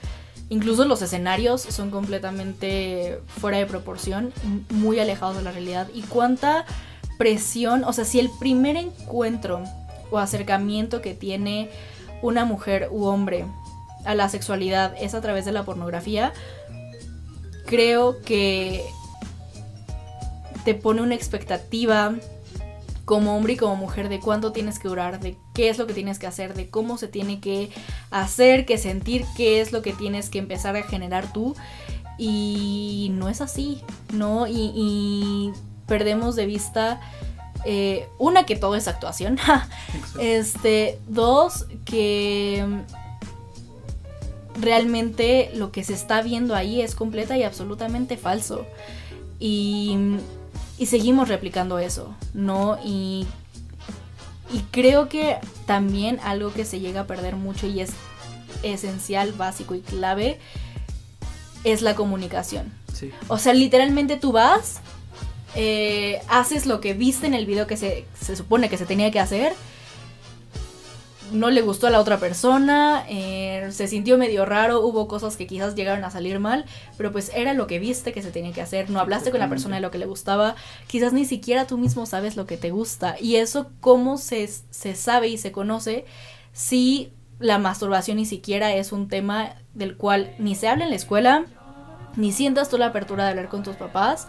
[0.52, 4.34] incluso los escenarios son completamente fuera de proporción,
[4.70, 5.88] muy alejados de la realidad.
[5.94, 6.66] Y cuánta
[7.18, 9.64] presión, o sea, si el primer encuentro
[10.12, 11.70] o acercamiento que tiene
[12.22, 13.46] una mujer u hombre
[14.04, 16.34] a la sexualidad es a través de la pornografía,
[17.66, 18.84] creo que
[20.66, 22.14] te pone una expectativa
[23.06, 25.94] como hombre y como mujer de cuánto tienes que durar, de qué es lo que
[25.94, 27.70] tienes que hacer, de cómo se tiene que
[28.10, 31.56] hacer, que sentir, qué es lo que tienes que empezar a generar tú.
[32.18, 33.82] Y no es así,
[34.14, 34.48] ¿no?
[34.48, 35.52] Y, y
[35.88, 37.02] perdemos de vista,
[37.66, 39.38] eh, una, que todo es actuación.
[40.20, 42.66] este, dos, que
[44.60, 48.66] realmente lo que se está viendo ahí es completa y absolutamente falso.
[49.40, 49.98] Y,
[50.82, 52.80] y seguimos replicando eso, ¿no?
[52.84, 53.28] Y,
[54.52, 57.92] y creo que también algo que se llega a perder mucho y es
[58.64, 60.40] esencial, básico y clave
[61.64, 62.74] es la comunicación.
[62.92, 63.12] Sí.
[63.28, 64.80] O sea, literalmente tú vas,
[65.54, 69.12] eh, haces lo que viste en el video que se, se supone que se tenía
[69.12, 69.54] que hacer.
[71.32, 75.48] No le gustó a la otra persona, eh, se sintió medio raro, hubo cosas que
[75.48, 76.66] quizás llegaron a salir mal,
[76.98, 79.50] pero pues era lo que viste que se tenía que hacer, no hablaste con la
[79.50, 80.56] persona de lo que le gustaba,
[80.88, 83.16] quizás ni siquiera tú mismo sabes lo que te gusta.
[83.20, 86.06] Y eso, ¿cómo se, se sabe y se conoce
[86.54, 90.96] si la masturbación ni siquiera es un tema del cual ni se habla en la
[90.96, 91.46] escuela,
[92.16, 94.28] ni sientas tú la apertura de hablar con tus papás.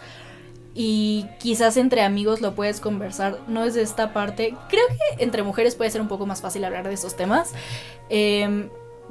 [0.75, 4.55] Y quizás entre amigos lo puedes conversar, no es de esta parte.
[4.69, 7.53] Creo que entre mujeres puede ser un poco más fácil hablar de esos temas.
[8.09, 8.69] eh,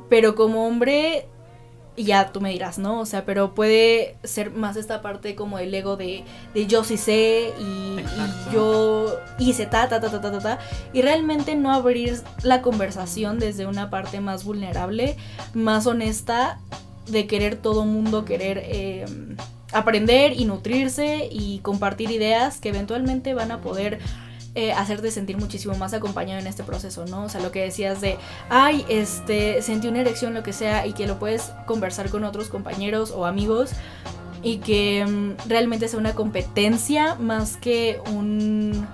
[0.10, 1.28] pero como hombre,
[1.98, 3.00] ya tú me dirás, ¿no?
[3.00, 6.98] O sea, pero puede ser más esta parte como el ego de, de yo sí
[6.98, 7.98] sé y,
[8.54, 10.60] yo hice ta, ta, ta, ta, ta, ta, ta.
[10.94, 15.18] Y realmente no abrir la conversación desde una parte más vulnerable,
[15.54, 16.60] más honesta,
[17.08, 19.06] de querer todo mundo, querer eh,
[19.72, 24.00] aprender y nutrirse y compartir ideas que eventualmente van a poder
[24.54, 27.24] eh, hacerte sentir muchísimo más acompañado en este proceso, ¿no?
[27.24, 28.18] O sea, lo que decías de,
[28.50, 32.50] ay, este, sentí una erección, lo que sea, y que lo puedes conversar con otros
[32.50, 33.72] compañeros o amigos
[34.44, 38.88] y que mm, realmente sea una competencia más que un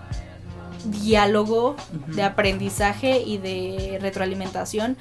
[0.86, 1.76] diálogo
[2.08, 4.96] de aprendizaje y de retroalimentación.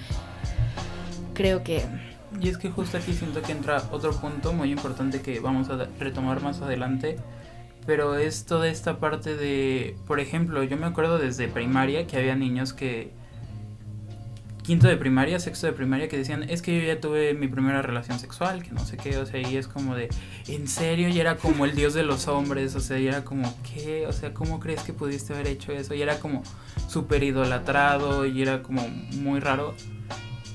[1.34, 1.84] Creo que
[2.40, 5.88] Y es que justo aquí siento que entra otro punto muy importante que vamos a
[5.98, 7.16] retomar más adelante.
[7.86, 12.34] Pero es toda esta parte de, por ejemplo, yo me acuerdo desde primaria que había
[12.34, 13.12] niños que,
[14.66, 17.82] quinto de primaria, sexto de primaria, que decían, es que yo ya tuve mi primera
[17.82, 20.08] relación sexual, que no sé qué, o sea, y es como de,
[20.48, 23.54] en serio, y era como el dios de los hombres, o sea, y era como,
[23.62, 24.08] ¿qué?
[24.08, 25.94] O sea, ¿cómo crees que pudiste haber hecho eso?
[25.94, 26.42] Y era como
[26.88, 29.76] súper idolatrado, y era como muy raro.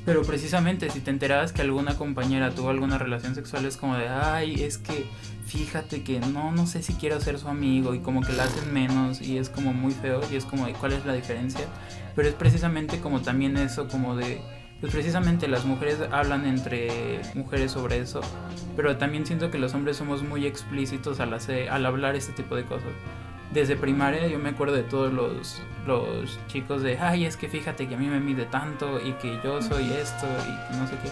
[0.05, 4.09] Pero precisamente si te enterabas que alguna compañera tuvo alguna relación sexual es como de,
[4.09, 5.05] ay, es que
[5.45, 8.73] fíjate que no, no sé si quiero ser su amigo y como que la hacen
[8.73, 11.67] menos y es como muy feo y es como de cuál es la diferencia.
[12.15, 14.41] Pero es precisamente como también eso, como de,
[14.79, 18.21] pues precisamente las mujeres hablan entre mujeres sobre eso,
[18.75, 22.55] pero también siento que los hombres somos muy explícitos al, hacer, al hablar este tipo
[22.55, 22.91] de cosas.
[23.51, 27.87] Desde primaria yo me acuerdo de todos los, los chicos de, ay, es que fíjate
[27.87, 30.95] que a mí me mide tanto y que yo soy esto y que no sé
[31.03, 31.09] qué.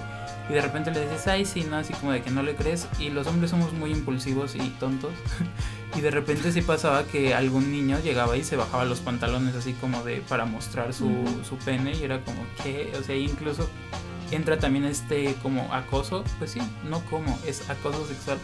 [0.49, 2.87] Y de repente le dices, ay, sí, no, así como de que no le crees.
[2.97, 5.11] Y los hombres somos muy impulsivos y tontos.
[5.97, 9.73] y de repente sí pasaba que algún niño llegaba y se bajaba los pantalones así
[9.73, 11.11] como de para mostrar su,
[11.47, 11.93] su pene.
[11.95, 13.69] Y era como que, o sea, incluso
[14.31, 18.37] entra también este como acoso, pues sí, no como, es acoso sexual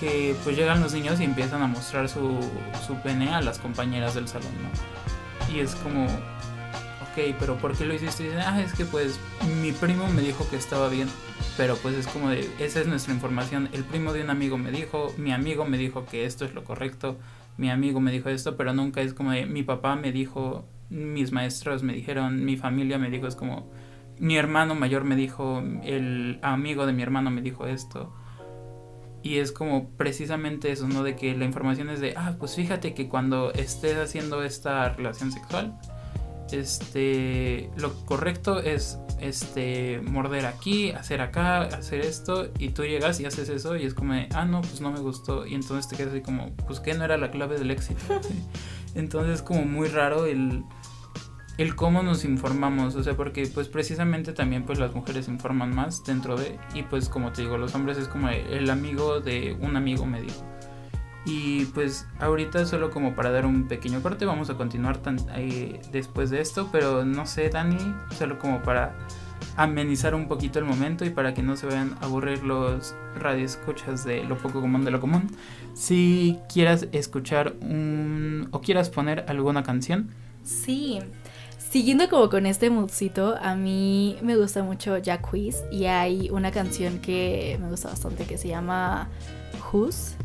[0.00, 2.40] que pues llegan los niños y empiezan a mostrar su,
[2.86, 5.54] su pene a las compañeras del salón, ¿no?
[5.54, 8.22] Y es como, ok, pero ¿por qué lo hiciste?
[8.22, 9.20] Y dicen, ah, es que pues
[9.60, 11.08] mi primo me dijo que estaba bien,
[11.56, 14.70] pero pues es como de, esa es nuestra información, el primo de un amigo me
[14.70, 17.18] dijo, mi amigo me dijo que esto es lo correcto,
[17.58, 21.30] mi amigo me dijo esto, pero nunca es como de, mi papá me dijo, mis
[21.30, 23.70] maestros me dijeron, mi familia me dijo, es como,
[24.18, 28.14] mi hermano mayor me dijo, el amigo de mi hermano me dijo esto.
[29.22, 31.02] Y es como precisamente eso, ¿no?
[31.02, 35.30] De que la información es de, ah, pues fíjate que cuando estés haciendo esta relación
[35.30, 35.78] sexual,
[36.52, 43.26] este, lo correcto es, este, morder aquí, hacer acá, hacer esto, y tú llegas y
[43.26, 45.96] haces eso y es como, de, ah, no, pues no me gustó, y entonces te
[45.96, 48.00] quedas así como, pues que no era la clave del éxito.
[48.94, 50.64] entonces es como muy raro el,
[51.62, 56.02] el cómo nos informamos, o sea, porque pues precisamente también pues las mujeres informan más
[56.04, 59.76] dentro de, y pues como te digo, los hombres es como el amigo de un
[59.76, 60.42] amigo me dijo.
[61.26, 65.82] Y pues ahorita solo como para dar un pequeño corte, vamos a continuar tan, eh,
[65.92, 68.96] después de esto, pero no sé, Dani, solo como para
[69.56, 74.04] amenizar un poquito el momento y para que no se vayan a aburrir los radioescuchas
[74.04, 75.26] de lo poco común de lo común.
[75.74, 80.08] Si quieras escuchar un o quieras poner alguna canción,
[80.42, 80.98] Sí,
[81.70, 86.98] Siguiendo como con este moodcito, a mí me gusta mucho Jacquees y hay una canción
[86.98, 89.08] que me gusta bastante que se llama
[89.72, 90.16] Who's.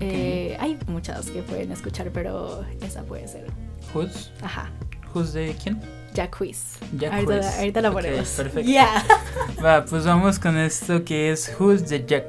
[0.00, 3.46] Eh, hay muchas que pueden escuchar, pero esa puede ser.
[3.94, 4.72] Who's, Ajá,
[5.14, 5.80] who's de quién?
[6.14, 6.78] Jacquees.
[6.98, 7.12] Jacquees.
[7.12, 8.28] Ahorita, ahorita la ponemos.
[8.30, 8.68] perfecto.
[8.68, 9.04] Yeah.
[9.64, 12.26] Va, pues vamos con esto que es Who's the Jack.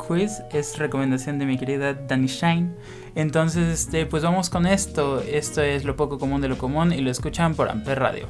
[0.51, 2.76] Es recomendación de mi querida Danny Shine.
[3.15, 5.22] Entonces, este, pues vamos con esto.
[5.22, 8.28] Esto es lo poco común de lo común y lo escuchan por Amper Radio.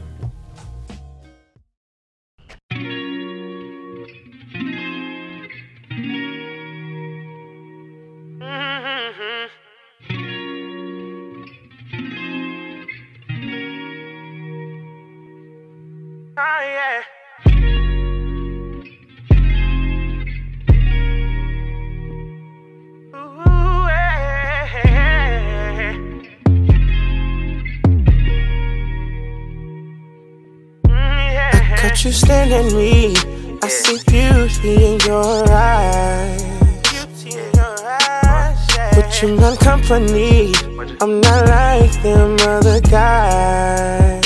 [32.10, 33.14] You stand at me.
[33.62, 36.41] I see beauty in your eyes.
[36.89, 38.68] Beauty in your eyes.
[38.95, 40.51] But you want company.
[41.01, 44.26] I'm not like them other guys.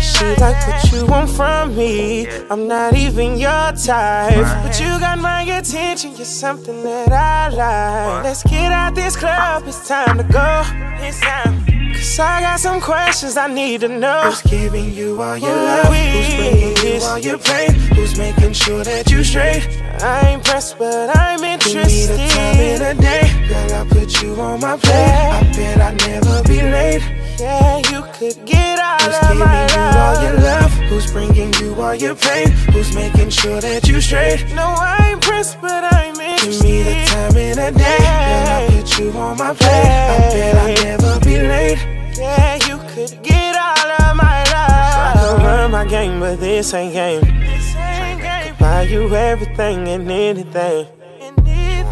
[0.00, 2.26] She like what you want from me.
[2.48, 4.46] I'm not even your type.
[4.64, 6.16] But you got my attention.
[6.16, 8.24] You're something that I like.
[8.24, 9.64] Let's get out this club.
[9.66, 10.62] It's time to go.
[11.06, 11.75] It's time.
[11.96, 14.20] Cause I got some questions I need to know.
[14.24, 15.86] Who's giving you all your love?
[15.86, 17.72] Who's bringing you all your pain?
[17.96, 19.66] Who's making sure that you straight?
[20.02, 21.72] I ain't pressed, but I'm interested.
[21.72, 22.96] Give me the time in interested.
[22.96, 23.48] the day.
[23.48, 24.92] Girl, I put you on my plate.
[24.92, 27.02] I bet I'll never be late.
[27.40, 30.72] Yeah, you could get out Who's of giving you all your love.
[30.88, 32.48] Who's bringing you all your pain?
[32.72, 34.44] Who's making sure that you straight?
[34.54, 36.05] No, I ain't pressed, but I'm
[36.46, 37.98] Give me the time in the day.
[37.98, 39.68] Girl, I put you on my plate.
[39.68, 41.78] I bet I'll never be late.
[42.16, 44.54] Yeah, you could get out of my life.
[44.54, 45.38] I love.
[45.38, 47.20] can run my game, but this ain't game.
[47.40, 48.54] This ain't game.
[48.60, 50.86] Buy you everything and anything.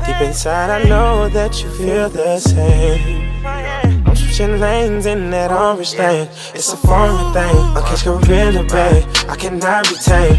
[0.07, 3.45] Deep inside, I know that you feel the same.
[3.45, 6.29] I'm switching lanes in that orange thing.
[6.55, 7.57] It's a foreign thing.
[7.75, 9.05] I catch gorilla, babe.
[9.29, 10.39] I cannot retain.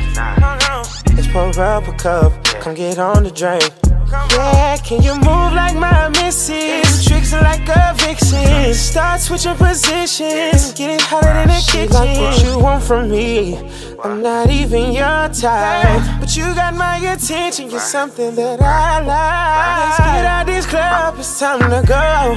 [1.17, 2.45] Let's pour up a cup.
[2.61, 3.84] Come get on the drink.
[4.11, 7.05] Yeah, can you move like my missus?
[7.05, 8.73] Tricks like a vixen.
[8.73, 10.73] Start switching positions.
[10.73, 11.93] Get it hotter than a kitchen.
[11.93, 13.57] Like what you want from me.
[14.03, 16.19] I'm not even your type.
[16.19, 17.69] But you got my attention.
[17.69, 19.89] You're something that I like.
[19.89, 21.15] Let's get out this club.
[21.17, 22.35] It's time to go.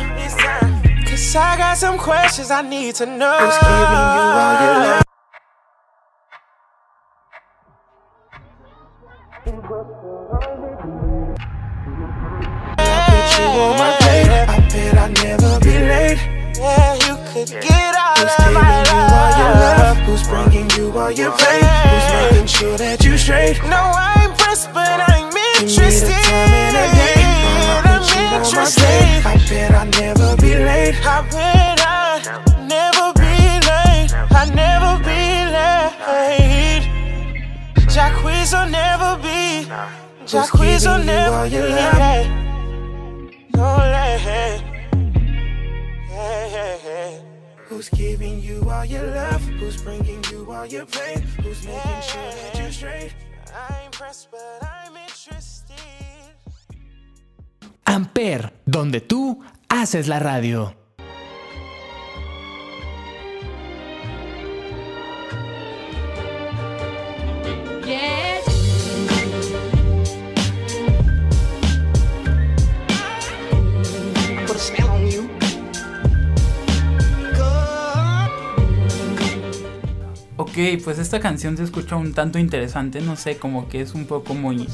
[1.09, 5.03] Cause I got some questions I need to know.
[17.39, 19.97] Yeah, could get out Who's of giving my you all your love?
[20.07, 21.63] Who's bringing you all your pain?
[21.63, 23.57] Who's making sure that you straight?
[23.63, 26.11] No, I ain't pressed, but I'm Give me the interested.
[26.27, 27.23] time in the day.
[27.23, 29.23] I'ma I'm put you on my interested.
[29.23, 30.97] I bet I'll never be late.
[31.07, 32.19] I bet I'll
[32.67, 33.35] never be
[33.71, 34.11] late.
[34.35, 35.23] I'll never be
[35.55, 36.85] late.
[37.95, 39.67] Jacquees will never be.
[40.27, 42.29] Jacquees will never be late.
[43.55, 44.08] No late.
[47.79, 49.41] Who's giving you all your love?
[49.61, 51.23] Who's bringing you all your pain?
[51.45, 53.15] Who's making sure that you straight?
[57.85, 60.78] Amper, donde tú haces la radio.
[80.83, 84.35] Pues esta canción se escucha un tanto interesante, no sé, como que es un poco
[84.35, 84.69] muy...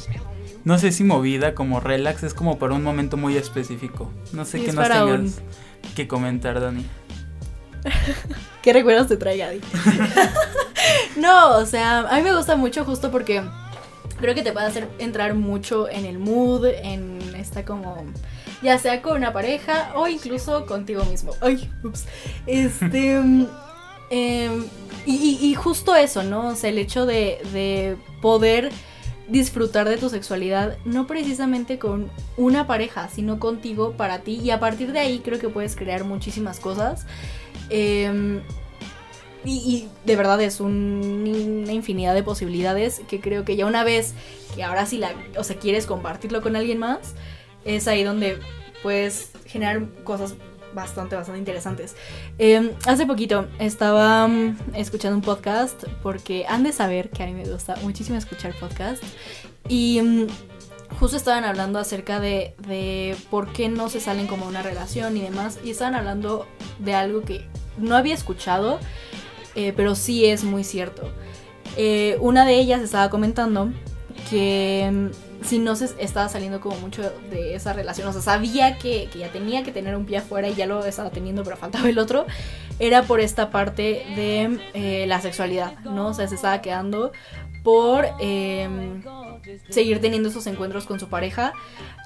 [0.64, 4.10] No sé si movida, como relax, es como para un momento muy específico.
[4.32, 5.42] No sé qué nos tengas
[5.94, 6.86] que comentar, Dani.
[8.62, 9.60] ¿Qué recuerdos te trae Gaby?
[11.16, 13.42] no, o sea, a mí me gusta mucho justo porque
[14.18, 18.06] creo que te puede hacer entrar mucho en el mood, en esta como,
[18.62, 21.32] ya sea con una pareja o incluso contigo mismo.
[21.42, 22.06] Ay, ups.
[22.46, 23.20] Este,
[24.14, 24.64] em,
[25.06, 26.48] y, justo eso, ¿no?
[26.48, 28.70] O sea, el hecho de, de poder
[29.28, 34.60] disfrutar de tu sexualidad, no precisamente con una pareja, sino contigo, para ti, y a
[34.60, 37.06] partir de ahí creo que puedes crear muchísimas cosas.
[37.70, 38.40] Em,
[39.44, 44.14] y, de verdad es un- una infinidad de posibilidades que creo que ya una vez
[44.54, 47.14] que ahora sí la, o sea, quieres compartirlo con alguien más,
[47.64, 48.38] es ahí donde
[48.82, 50.34] puedes generar cosas
[50.74, 51.96] bastante, bastante interesantes.
[52.38, 57.32] Eh, hace poquito estaba mm, escuchando un podcast porque han de saber que a mí
[57.32, 59.02] me gusta muchísimo escuchar podcast
[59.68, 60.26] y mm,
[60.98, 65.20] justo estaban hablando acerca de, de por qué no se salen como una relación y
[65.20, 66.46] demás y estaban hablando
[66.78, 67.46] de algo que
[67.78, 68.78] no había escuchado,
[69.54, 71.10] eh, pero sí es muy cierto.
[71.76, 73.72] Eh, una de ellas estaba comentando
[74.30, 78.78] que mm, si no se estaba saliendo como mucho de esa relación, o sea, sabía
[78.78, 81.56] que, que ya tenía que tener un pie afuera y ya lo estaba teniendo, pero
[81.56, 82.26] faltaba el otro,
[82.78, 86.08] era por esta parte de eh, la sexualidad, ¿no?
[86.08, 87.12] O sea, se estaba quedando
[87.62, 88.68] por eh,
[89.70, 91.54] seguir teniendo esos encuentros con su pareja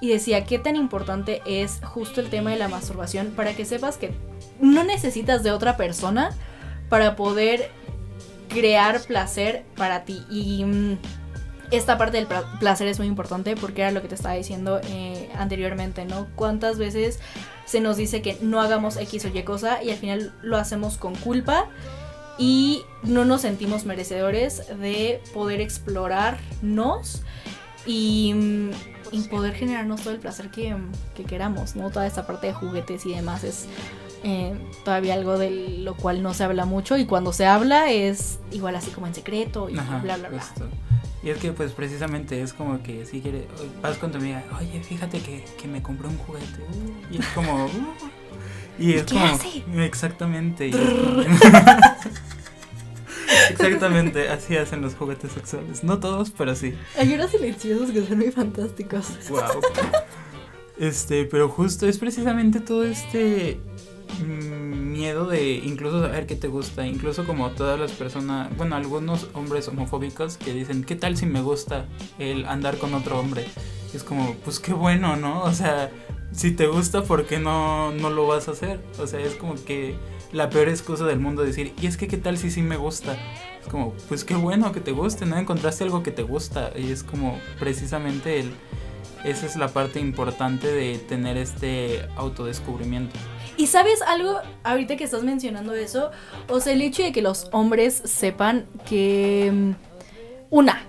[0.00, 3.96] y decía qué tan importante es justo el tema de la masturbación para que sepas
[3.96, 4.12] que
[4.60, 6.30] no necesitas de otra persona
[6.88, 7.70] para poder
[8.48, 10.98] crear placer para ti y mm,
[11.70, 14.80] esta parte del pla- placer es muy importante porque era lo que te estaba diciendo
[14.84, 16.26] eh, anteriormente, ¿no?
[16.36, 17.18] ¿Cuántas veces
[17.66, 20.96] se nos dice que no hagamos X o Y cosa y al final lo hacemos
[20.96, 21.66] con culpa
[22.38, 27.22] y no nos sentimos merecedores de poder explorarnos
[27.86, 28.70] y, mm,
[29.12, 30.76] y poder generarnos todo el placer que,
[31.14, 31.90] que queramos, ¿no?
[31.90, 33.66] Toda esta parte de juguetes y demás es
[34.24, 34.52] eh,
[34.84, 38.74] todavía algo de lo cual no se habla mucho y cuando se habla es igual
[38.76, 40.40] así como en secreto y Ajá, bla bla bla.
[40.40, 40.66] justo.
[41.22, 43.44] Y es que pues precisamente es como que si quieres,
[43.82, 46.62] vas con tu amiga, oye, fíjate que, que me compré un juguete.
[46.62, 47.66] uh", Y es como...
[47.66, 47.70] "Uh".
[48.78, 49.26] y es qué como...
[49.26, 49.64] hace?
[49.84, 50.70] Exactamente.
[53.50, 55.84] Exactamente, así hacen los juguetes sexuales.
[55.84, 56.74] No todos, pero sí.
[56.98, 59.06] Hay unos silenciosos que son muy fantásticos.
[59.28, 59.40] Wow.
[60.78, 63.60] Este, pero justo es precisamente todo este
[64.24, 69.68] miedo de incluso saber qué te gusta, incluso como todas las personas, bueno, algunos hombres
[69.68, 71.86] homofóbicos que dicen, ¿qué tal si me gusta
[72.18, 73.46] el andar con otro hombre?
[73.94, 75.42] Es como, pues qué bueno, ¿no?
[75.42, 75.90] O sea,
[76.32, 78.80] si te gusta, ¿por qué no, no lo vas a hacer?
[78.98, 79.96] O sea, es como que
[80.32, 83.16] la peor excusa del mundo decir, y es que qué tal si sí me gusta.
[83.60, 85.38] Es como, pues qué bueno que te guste, ¿no?
[85.38, 86.72] Encontraste algo que te gusta.
[86.76, 88.52] Y es como precisamente el...
[89.24, 93.16] Esa es la parte importante de tener este autodescubrimiento.
[93.58, 96.10] Y sabes algo, ahorita que estás mencionando eso,
[96.48, 99.50] o sea, el hecho de que los hombres sepan que...
[99.52, 99.72] mm,
[100.50, 100.86] Una,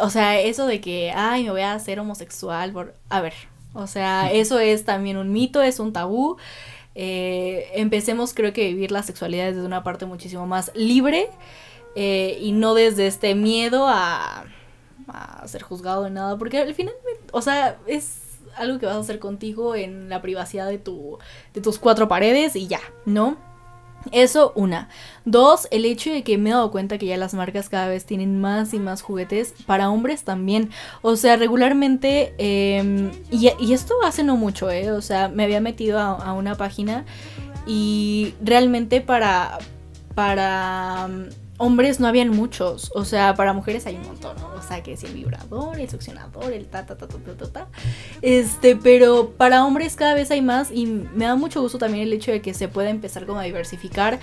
[0.00, 2.94] o sea, eso de que, ay, me voy a hacer homosexual, por...
[3.08, 3.34] a ver,
[3.74, 6.36] o sea, eso es también un mito, es un tabú.
[6.96, 11.30] Eh, empecemos creo que a vivir la sexualidad desde una parte muchísimo más libre
[11.94, 14.46] eh, y no desde este miedo a,
[15.06, 16.94] a ser juzgado de nada, porque al final,
[17.32, 18.29] o sea, es
[18.60, 21.18] algo que vas a hacer contigo en la privacidad de, tu,
[21.54, 23.36] de tus cuatro paredes y ya, ¿no?
[24.12, 24.88] Eso, una.
[25.24, 28.06] Dos, el hecho de que me he dado cuenta que ya las marcas cada vez
[28.06, 30.70] tienen más y más juguetes para hombres también.
[31.02, 34.90] O sea, regularmente, eh, y, esto hace no mucho, ¿eh?
[34.92, 37.04] O sea, me había metido a, una página
[37.66, 39.58] y realmente para,
[40.14, 41.08] para
[41.60, 42.90] hombres no habían muchos.
[42.94, 44.48] O sea, para mujeres hay un montón, ¿no?
[44.58, 47.52] O sea, que es el vibrador, el succionador, el ta, ta, ta, ta, ta, ta,
[47.52, 47.68] ta.
[48.22, 52.12] Este, pero para hombres cada vez hay más y me da mucho gusto también el
[52.14, 54.18] hecho de que se pueda empezar como a diversificar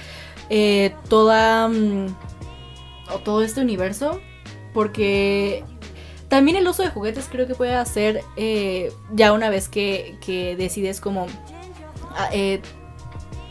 [0.49, 2.07] eh, toda mm,
[3.13, 4.19] o todo este universo
[4.73, 5.63] porque
[6.29, 10.55] también el uso de juguetes creo que puede hacer eh, ya una vez que, que
[10.55, 11.27] decides como
[12.15, 12.61] ah, eh,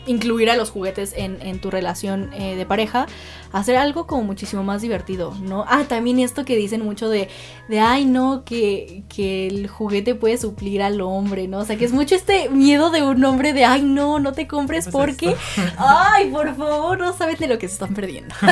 [0.07, 3.05] incluir a los juguetes en, en tu relación eh, de pareja,
[3.51, 5.65] hacer algo como muchísimo más divertido, ¿no?
[5.67, 7.29] Ah, también esto que dicen mucho de,
[7.67, 11.59] de ay, no, que, que el juguete puede suplir al hombre, ¿no?
[11.59, 14.47] O sea, que es mucho este miedo de un hombre de, ay, no, no te
[14.47, 15.35] compres porque,
[15.77, 18.33] ay, por favor, no saben de lo que se están perdiendo.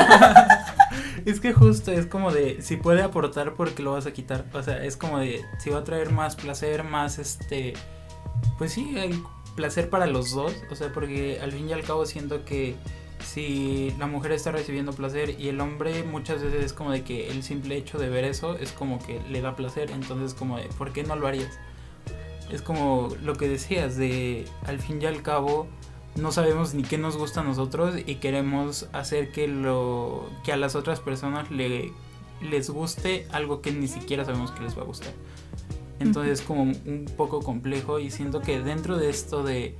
[1.24, 4.44] Es que justo es como de, si puede aportar, porque lo vas a quitar?
[4.52, 7.74] O sea, es como de, si va a traer más placer, más este,
[8.58, 9.20] pues sí, el
[9.56, 10.54] placer para los dos.
[10.70, 12.76] O sea, porque al fin y al cabo siento que
[13.24, 17.28] si la mujer está recibiendo placer y el hombre muchas veces es como de que
[17.30, 19.90] el simple hecho de ver eso es como que le da placer.
[19.90, 21.58] Entonces como de, ¿por qué no lo harías?
[22.50, 25.66] Es como lo que decías, de al fin y al cabo
[26.14, 30.56] no sabemos ni qué nos gusta a nosotros y queremos hacer que lo que a
[30.56, 31.92] las otras personas le,
[32.40, 35.12] les guste algo que ni siquiera sabemos que les va a gustar.
[35.98, 39.74] Entonces es como un poco complejo y siento que dentro de esto de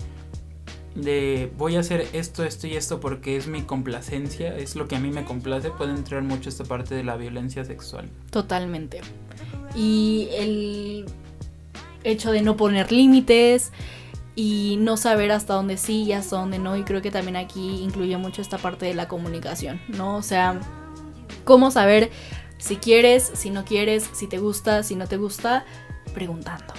[0.97, 4.97] de voy a hacer esto, esto y esto porque es mi complacencia, es lo que
[4.97, 8.09] a mí me complace, puede entrar mucho esta parte de la violencia sexual.
[8.31, 9.03] Totalmente.
[9.75, 11.05] Y el
[12.03, 13.73] hecho de no poner límites
[14.35, 16.77] y no saber hasta dónde sí y hasta dónde no.
[16.77, 20.17] Y creo que también aquí incluye mucho esta parte de la comunicación, ¿no?
[20.17, 20.61] O sea,
[21.45, 22.11] cómo saber
[22.57, 25.67] si quieres, si no quieres, si te gusta, si no te gusta,
[26.15, 26.75] preguntando.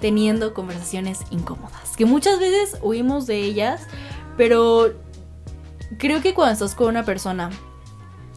[0.00, 1.96] teniendo conversaciones incómodas.
[1.96, 3.80] Que muchas veces huimos de ellas,
[4.36, 4.92] pero
[5.98, 7.50] creo que cuando estás con una persona,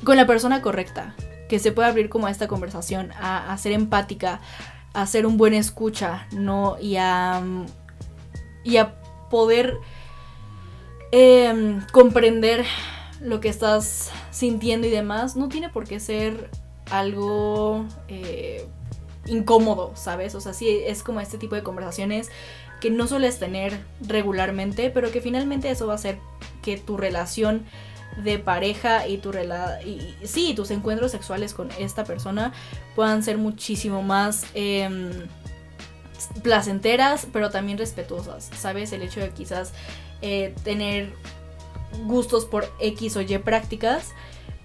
[0.05, 1.13] con la persona correcta,
[1.49, 4.39] que se puede abrir como a esta conversación, a, ser empática,
[4.93, 6.77] a ser un buen escucha, ¿no?
[6.79, 7.41] Y a,
[8.63, 8.95] y a
[9.29, 9.77] poder
[11.11, 12.65] em, comprender
[13.21, 16.49] lo que estás sintiendo y demás, no tiene por qué ser
[16.91, 18.67] algo eh,
[19.27, 20.35] incómodo, ¿sabes?
[20.35, 22.29] O sea, sí es como este tipo de conversaciones
[22.79, 26.19] que no sueles tener regularmente, pero que finalmente eso va a hacer
[26.61, 27.65] que tu relación
[28.23, 32.51] de pareja y tu rela y sí, tus encuentros sexuales con esta persona
[32.95, 35.11] puedan ser muchísimo más em,
[36.41, 38.91] placenteras, pero también respetuosas, ¿sabes?
[38.91, 39.73] El hecho de quizás
[40.21, 41.13] eh, tener
[42.05, 44.13] gustos por X o Y prácticas,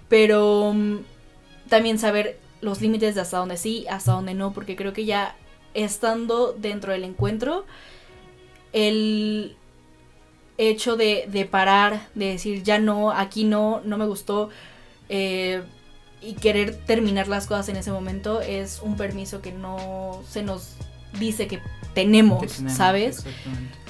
[0.08, 0.98] pero mm,
[1.68, 5.36] también saber los límites de hasta dónde sí, hasta dónde no, porque creo que ya
[5.74, 7.66] estando dentro del encuentro,
[8.72, 9.56] el
[10.56, 14.48] hecho de, de parar, de decir ya no, aquí no, no me gustó,
[15.08, 15.62] eh,
[16.22, 20.76] y querer terminar las cosas en ese momento es un permiso que no se nos
[21.18, 21.60] dice que
[21.94, 23.24] tenemos, que tenemos, ¿sabes?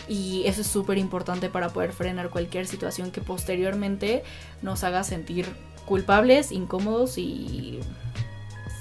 [0.09, 4.23] Y eso es súper importante para poder frenar cualquier situación que posteriormente
[4.63, 5.47] nos haga sentir
[5.85, 7.81] culpables, incómodos y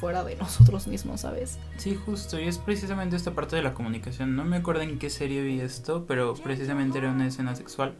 [0.01, 1.59] fuera de nosotros mismos, ¿sabes?
[1.77, 4.35] Sí, justo, y es precisamente esta parte de la comunicación.
[4.35, 7.93] No me acuerdo en qué serie vi esto, pero precisamente era una escena sexual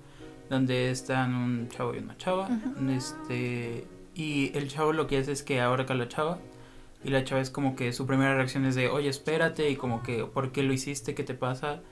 [0.49, 2.49] donde están un chavo y una chava.
[2.89, 3.85] Este.
[4.15, 6.39] Y el chavo lo que hace es que ahorca a la chava.
[7.03, 10.01] Y la chava es como que su primera reacción es de, oye, espérate, y como
[10.01, 11.13] que, ¿por qué lo hiciste?
[11.13, 11.83] ¿Qué te pasa?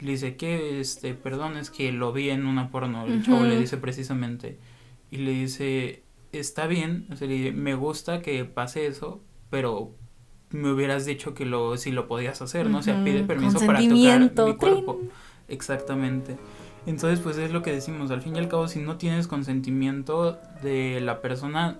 [0.00, 0.80] Y le dice, ¿qué?
[0.80, 3.04] Este, perdón, es que lo vi en una porno.
[3.04, 4.58] El chavo le dice precisamente.
[5.10, 9.92] Y le dice, está bien, o sea, le dice, me gusta que pase eso, pero
[10.50, 12.78] me hubieras dicho que lo, si lo podías hacer, ¿no?
[12.78, 14.96] O sea, pide permiso para tocar mi cuerpo.
[14.96, 15.10] ¡trin!
[15.48, 16.38] Exactamente.
[16.86, 20.38] Entonces, pues es lo que decimos, al fin y al cabo, si no tienes consentimiento
[20.62, 21.78] de la persona,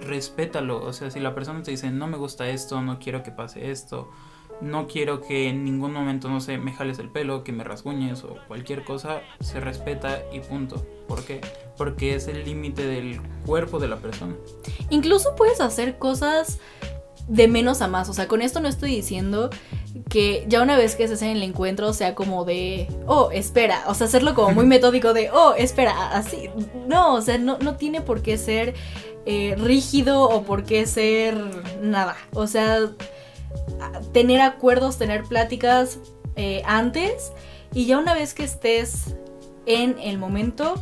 [0.00, 0.82] respétalo.
[0.84, 3.72] O sea, si la persona te dice, no me gusta esto, no quiero que pase
[3.72, 4.10] esto,
[4.60, 8.22] no quiero que en ningún momento, no sé, me jales el pelo, que me rasguñes
[8.22, 10.86] o cualquier cosa, se respeta y punto.
[11.08, 11.40] ¿Por qué?
[11.76, 14.34] Porque es el límite del cuerpo de la persona.
[14.90, 16.60] Incluso puedes hacer cosas
[17.28, 18.08] de menos a más.
[18.08, 19.50] O sea, con esto no estoy diciendo
[20.08, 23.84] que ya una vez que estés en el encuentro sea como de, oh, espera.
[23.86, 26.50] O sea, hacerlo como muy metódico de, oh, espera, así.
[26.86, 28.74] No, o sea, no, no tiene por qué ser
[29.26, 31.36] eh, rígido o por qué ser
[31.80, 32.16] nada.
[32.32, 32.90] O sea,
[34.12, 35.98] tener acuerdos, tener pláticas
[36.36, 37.32] eh, antes
[37.72, 39.14] y ya una vez que estés
[39.66, 40.74] en el momento,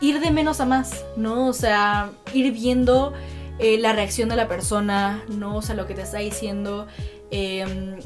[0.00, 1.48] ir de menos a más, ¿no?
[1.48, 3.12] O sea, ir viendo
[3.58, 5.56] eh, la reacción de la persona, ¿no?
[5.56, 6.86] O sea, lo que te está diciendo,
[7.30, 7.98] em,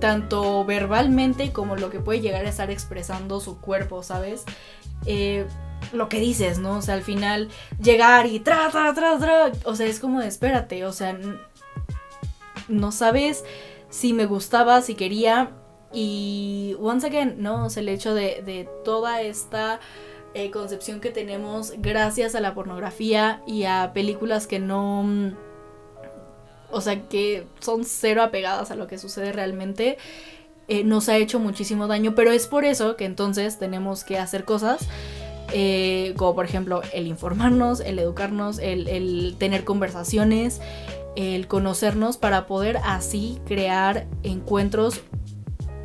[0.00, 4.44] tanto verbalmente como lo que puede llegar a estar expresando su cuerpo, ¿sabes?
[5.06, 5.46] Eh,
[5.92, 6.78] lo que dices, ¿no?
[6.78, 7.48] O sea, al final
[7.80, 11.18] llegar y tra, tra, tra, tra, o sea, es como de espérate, o sea,
[12.68, 13.44] no sabes
[13.90, 15.52] si me gustaba, si quería.
[15.92, 17.66] Y once again, ¿no?
[17.66, 19.78] O sea, el hecho de, de toda esta
[20.34, 25.02] eh, concepción que tenemos gracias a la pornografía y a películas que no.
[25.04, 25.32] mm,
[26.70, 29.96] O sea, que son cero apegadas a lo que sucede realmente.
[30.66, 32.14] eh, nos ha hecho muchísimo daño.
[32.14, 34.88] Pero es por eso que entonces tenemos que hacer cosas.
[35.52, 40.60] eh, como por ejemplo el informarnos, el educarnos, el, el tener conversaciones,
[41.16, 45.00] el conocernos para poder así crear encuentros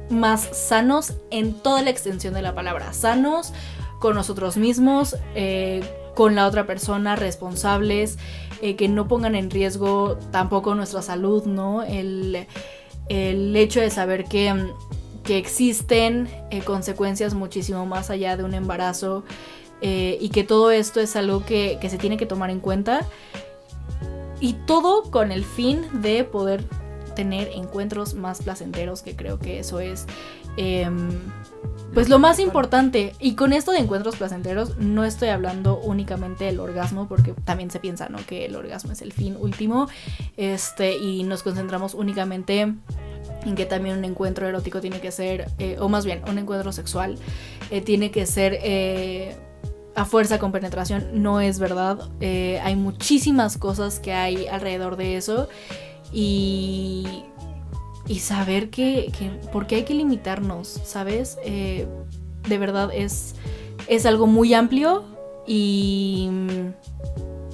[0.10, 2.94] más sanos en toda la extensión de la palabra.
[2.94, 3.54] Sanos
[4.00, 5.82] con nosotros mismos, eh,
[6.16, 8.18] con la otra persona, responsables,
[8.62, 11.84] eh, que no pongan en riesgo tampoco nuestra salud, ¿no?
[11.84, 12.48] El,
[13.10, 14.74] el hecho de saber que,
[15.24, 19.24] que existen eh, consecuencias muchísimo más allá de un embarazo
[19.82, 23.08] y que todo esto es algo que, que se tiene que tomar en cuenta.
[24.42, 26.66] Y todo con el fin de poder
[27.16, 30.06] tener encuentros más placenteros, que creo que eso es
[30.58, 31.10] em,
[31.94, 33.14] pues lo más importante.
[33.20, 37.80] Y con esto de encuentros placenteros no estoy hablando únicamente del orgasmo, porque también se
[37.80, 38.20] piensa, ¿no?
[38.26, 39.88] Que el orgasmo es el fin último.
[40.38, 45.78] Este, y nos concentramos únicamente en que también un encuentro erótico tiene que ser, eh,
[45.80, 47.18] o más bien, un encuentro sexual
[47.72, 49.36] eh, tiene que ser eh,
[49.96, 51.22] a fuerza con penetración.
[51.22, 52.00] No es verdad.
[52.20, 55.50] Eh, hay muchísimas cosas que hay alrededor de eso.
[56.12, 57.24] Y,
[58.10, 61.38] y saber que, que por qué hay que limitarnos, ¿sabes?
[61.46, 61.88] Eh,
[62.48, 63.36] de verdad es,
[63.88, 65.06] es algo muy amplio
[65.46, 66.74] y mm,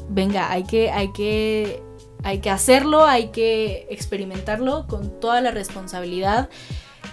[0.09, 1.83] venga, hay que, hay que,
[2.23, 6.49] hay que hacerlo, hay que experimentarlo con toda la responsabilidad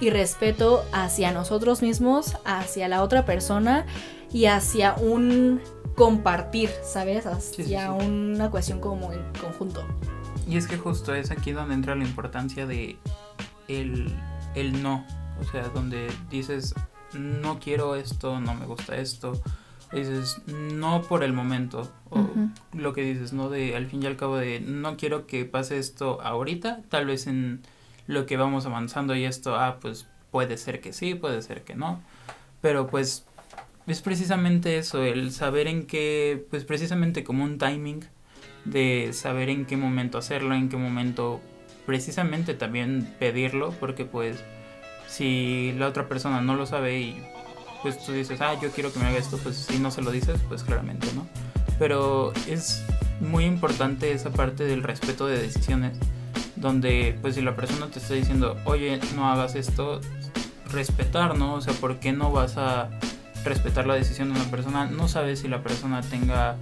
[0.00, 3.86] y respeto hacia nosotros mismos, hacia la otra persona
[4.32, 5.60] y hacia un
[5.96, 7.26] compartir, ¿sabes?
[7.26, 8.06] Hacia Sí, sí, sí.
[8.06, 9.84] una cuestión como en conjunto.
[10.48, 12.96] Y es que justo es aquí donde entra la importancia de
[13.68, 14.12] el,
[14.54, 15.06] el no.
[15.40, 16.74] O sea, donde dices,
[17.14, 19.40] no quiero esto, no me gusta esto.
[19.92, 21.92] Dices, no por el momento.
[22.10, 22.26] O
[22.72, 23.50] lo que dices, ¿no?
[23.50, 26.82] De al fin y al cabo de, no quiero que pase esto ahorita.
[26.88, 27.60] Tal vez en
[28.06, 31.74] lo que vamos avanzando y esto, ah, pues puede ser que sí, puede ser que
[31.74, 32.00] no.
[32.60, 33.26] Pero pues
[33.86, 38.04] es precisamente eso, el saber en qué, pues precisamente como un timing
[38.64, 41.40] de saber en qué momento hacerlo, en qué momento
[41.86, 44.42] precisamente también pedirlo, porque pues
[45.08, 47.22] si la otra persona no lo sabe y
[47.82, 50.10] pues tú dices, ah, yo quiero que me haga esto, pues si no se lo
[50.10, 51.26] dices, pues claramente no.
[51.78, 52.84] Pero es
[53.20, 55.98] muy importante esa parte del respeto de decisiones,
[56.56, 60.00] donde pues si la persona te está diciendo, oye, no hagas esto,
[60.70, 61.54] respetar, ¿no?
[61.54, 62.88] O sea, ¿por qué no vas a
[63.44, 64.86] respetar la decisión de una persona?
[64.86, 66.56] No sabes si la persona tenga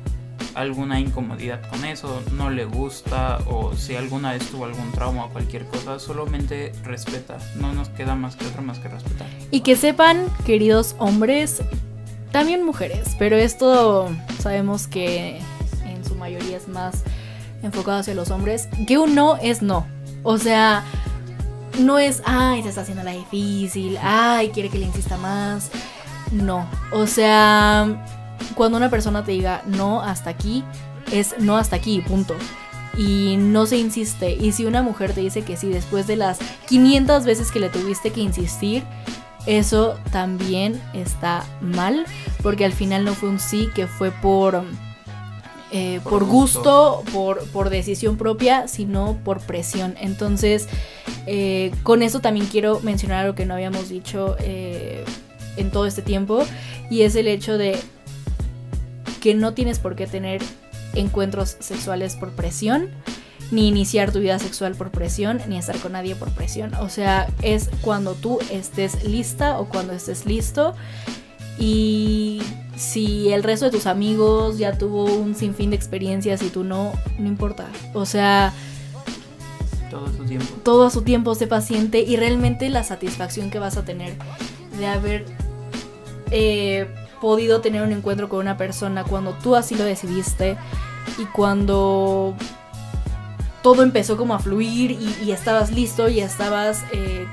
[0.54, 5.30] alguna incomodidad con eso, no le gusta o si alguna vez tuvo algún trauma o
[5.30, 9.26] cualquier cosa, solamente respeta, no nos queda más que otra más que respetar.
[9.50, 11.62] Y que sepan, queridos hombres,
[12.32, 14.08] también mujeres, pero esto
[14.40, 15.40] sabemos que
[15.84, 17.02] en su mayoría es más
[17.62, 19.86] enfocado hacia los hombres, que un no es no.
[20.22, 20.84] O sea,
[21.78, 25.70] no es, ay, se está haciendo la difícil, ay, quiere que le insista más.
[26.32, 28.04] No, o sea,
[28.54, 30.64] cuando una persona te diga no hasta aquí,
[31.12, 32.34] es no hasta aquí, punto.
[32.96, 34.32] Y no se insiste.
[34.32, 36.38] Y si una mujer te dice que sí después de las
[36.68, 38.82] 500 veces que le tuviste que insistir,
[39.46, 42.04] eso también está mal,
[42.42, 44.64] porque al final no fue un sí, que fue por,
[45.70, 47.02] eh, Por por, gusto.
[47.02, 49.94] gusto, por, por decisión propia, sino por presión.
[50.00, 50.68] Entonces,
[51.26, 55.04] eh, con eso también quiero mencionar algo que no habíamos dicho eh,
[55.56, 56.44] en todo este tiempo,
[56.90, 57.78] y es el hecho de
[59.20, 60.42] que no tienes por qué tener
[60.94, 62.88] encuentros sexuales por presión,
[63.50, 66.74] ni iniciar tu vida sexual por presión, ni estar con nadie por presión.
[66.74, 70.74] O sea, es cuando tú estés lista o cuando estés listo.
[71.58, 72.40] Y
[72.76, 76.92] si el resto de tus amigos ya tuvo un sinfín de experiencias y tú no,
[77.18, 77.66] no importa.
[77.92, 78.52] O sea,
[79.90, 80.46] Todo su tiempo.
[80.62, 84.14] todo a su tiempo, sé paciente y realmente la satisfacción que vas a tener
[84.78, 85.24] de haber
[86.30, 86.86] eh,
[87.20, 90.56] podido tener un encuentro con una persona cuando tú así lo decidiste
[91.18, 92.34] y cuando
[93.62, 97.26] todo empezó como a fluir y, estabas listo y estabas, eh,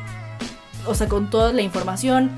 [0.85, 2.31] o sea, con toda la información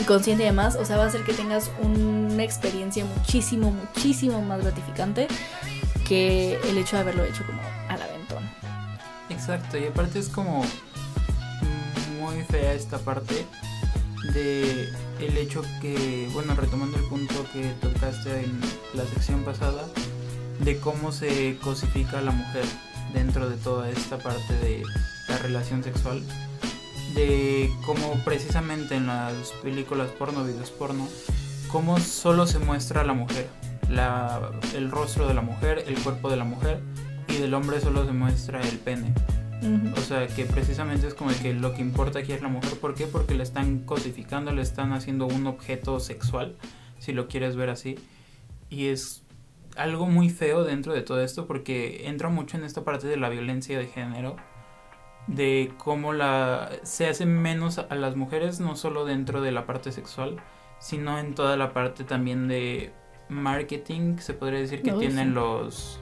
[0.00, 4.42] y consciente y demás, o sea, va a hacer que tengas una experiencia muchísimo, muchísimo
[4.42, 5.28] más gratificante
[6.06, 8.44] que el hecho de haberlo hecho como al aventón.
[9.30, 10.64] Exacto, y aparte es como
[12.20, 13.46] muy fea esta parte
[14.32, 14.88] de
[15.20, 18.60] el hecho que, bueno, retomando el punto que tocaste en
[18.94, 19.86] la sección pasada,
[20.60, 22.64] de cómo se cosifica a la mujer
[23.12, 24.82] dentro de toda esta parte de
[25.28, 26.22] la relación sexual,
[27.14, 31.08] de cómo precisamente en las películas porno, videos porno,
[31.68, 33.48] cómo solo se muestra a la mujer,
[33.88, 36.80] la, el rostro de la mujer, el cuerpo de la mujer,
[37.28, 39.12] y del hombre solo se muestra el pene.
[39.96, 42.78] O sea, que precisamente es como que lo que importa aquí es la mujer.
[42.78, 43.06] ¿Por qué?
[43.06, 46.56] Porque le están cosificando, le están haciendo un objeto sexual,
[46.98, 47.98] si lo quieres ver así.
[48.70, 49.24] Y es
[49.76, 53.28] algo muy feo dentro de todo esto porque entra mucho en esta parte de la
[53.28, 54.36] violencia de género.
[55.26, 59.90] De cómo la, se hace menos a las mujeres, no solo dentro de la parte
[59.90, 60.36] sexual,
[60.78, 62.92] sino en toda la parte también de
[63.28, 65.34] marketing, se podría decir que tienen sí.
[65.34, 66.00] los,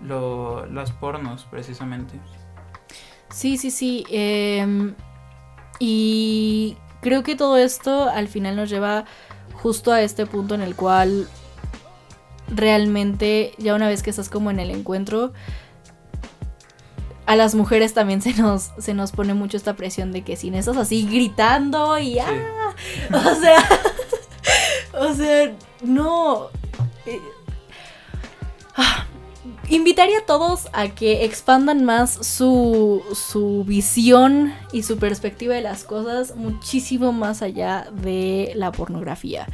[0.00, 2.20] lo- las pornos precisamente.
[3.30, 4.04] Sí, sí, sí.
[4.10, 4.94] em,
[5.78, 9.04] y creo que todo esto al final nos lleva
[9.54, 11.28] justo a este punto en el cual
[12.48, 15.32] realmente ya una vez que estás como en el encuentro,
[17.26, 20.50] a las mujeres también se nos, se nos pone mucho esta presión de que si
[20.50, 22.74] no estás así gritando y ¡ah!
[23.12, 23.68] O sea,
[25.00, 25.52] o sea,
[25.82, 26.48] no.
[29.68, 35.84] Invitaría a todos a que expandan más su, su visión y su perspectiva de las
[35.84, 39.46] cosas muchísimo más allá de la pornografía.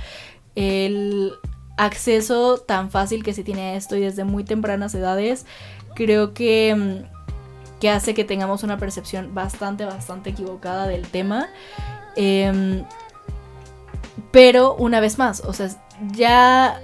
[0.54, 1.32] El
[1.76, 5.46] acceso tan fácil que se tiene a esto y desde muy tempranas edades
[5.94, 11.48] creo que, mm, que hace que tengamos una percepción bastante, bastante equivocada del tema.
[12.16, 12.84] Em,
[14.30, 15.68] pero una vez más, o sea,
[16.12, 16.80] ya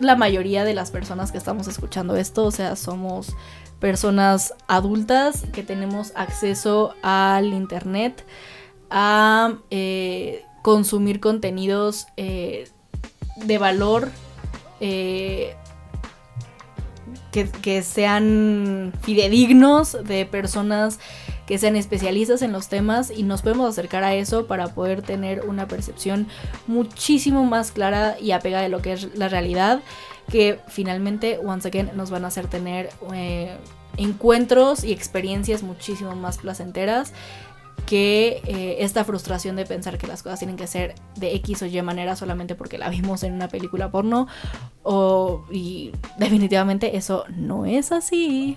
[0.00, 3.34] la mayoría de las personas que estamos escuchando esto, o sea, somos
[3.80, 8.24] personas adultas que tenemos acceso al internet,
[8.90, 12.68] a eh, consumir contenidos eh,
[13.36, 14.10] de valor
[14.80, 15.56] eh,
[17.32, 21.00] que, que sean fidedignos de personas
[21.52, 25.42] que sean especialistas en los temas y nos podemos acercar a eso para poder tener
[25.46, 26.26] una percepción
[26.66, 29.82] muchísimo más clara y apegada de lo que es la realidad
[30.30, 33.54] que finalmente once again nos van a hacer tener eh,
[33.98, 37.12] encuentros y experiencias muchísimo más placenteras
[37.84, 41.66] que eh, esta frustración de pensar que las cosas tienen que ser de X o
[41.66, 44.26] Y manera solamente porque la vimos en una película porno
[44.84, 48.56] o y definitivamente eso no es así.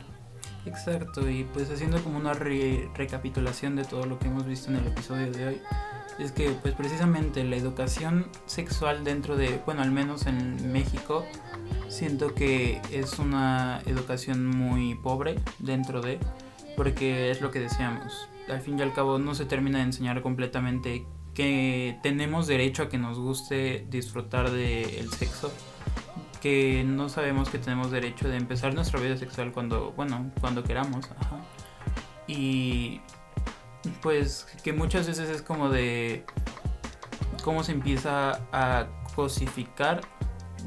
[0.65, 4.77] Exacto, y pues haciendo como una re- recapitulación de todo lo que hemos visto en
[4.77, 5.61] el episodio de hoy,
[6.19, 11.25] es que pues precisamente la educación sexual dentro de, bueno, al menos en México,
[11.87, 16.19] siento que es una educación muy pobre dentro de,
[16.75, 20.21] porque es lo que decíamos, al fin y al cabo no se termina de enseñar
[20.21, 25.51] completamente que tenemos derecho a que nos guste disfrutar del sexo
[26.45, 31.09] que no sabemos que tenemos derecho de empezar nuestra vida sexual cuando, bueno, cuando queramos.
[32.27, 33.01] Y
[34.03, 36.23] pues que muchas veces es como de
[37.43, 38.85] cómo se empieza a
[39.15, 40.01] cosificar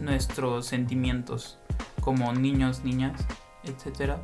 [0.01, 1.61] nuestros sentimientos
[2.01, 3.25] como niños, niñas,
[3.63, 4.19] etcétera.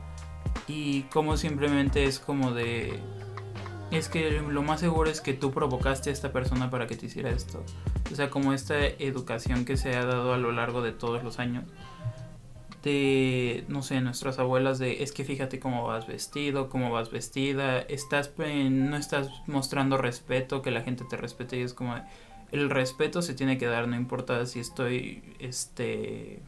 [0.67, 2.99] Y cómo simplemente es como de
[3.93, 7.07] es que lo más seguro es que tú provocaste a esta persona para que te
[7.07, 7.65] hiciera esto.
[8.15, 11.41] O sea, como esta educación que se ha dado a lo largo de todos los
[11.41, 11.65] años.
[12.85, 17.81] De, no sé, nuestras abuelas de, es que fíjate cómo vas vestido, cómo vas vestida,
[17.81, 21.97] estás, eh, no estás mostrando respeto, que la gente te respete y es como,
[22.53, 26.41] el respeto se tiene que dar, no importa si estoy, este,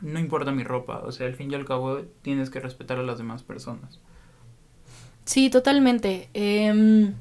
[0.00, 3.02] no importa mi ropa, o sea, al fin y al cabo tienes que respetar a
[3.02, 4.00] las demás personas.
[5.26, 6.30] Sí, totalmente.
[6.32, 7.12] Em,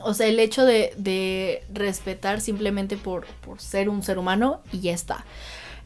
[0.00, 4.80] o sea, el hecho de, de respetar simplemente por, por ser un ser humano y
[4.80, 5.24] ya está.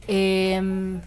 [0.06, 1.00] Em,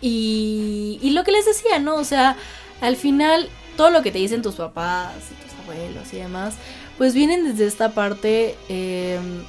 [0.00, 1.96] y, y lo que les decía, ¿no?
[1.96, 2.36] O sea,
[2.80, 6.54] al final todo lo que te dicen tus papás y tus abuelos y demás,
[6.98, 9.44] pues vienen desde esta parte em,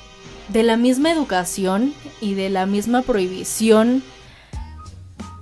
[0.50, 4.04] de la misma educación y de la misma prohibición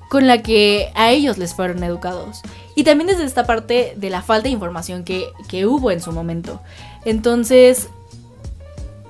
[0.09, 2.41] con la que a ellos les fueron educados.
[2.75, 6.11] Y también desde esta parte de la falta de información que, que hubo en su
[6.11, 6.61] momento.
[7.05, 7.87] Entonces,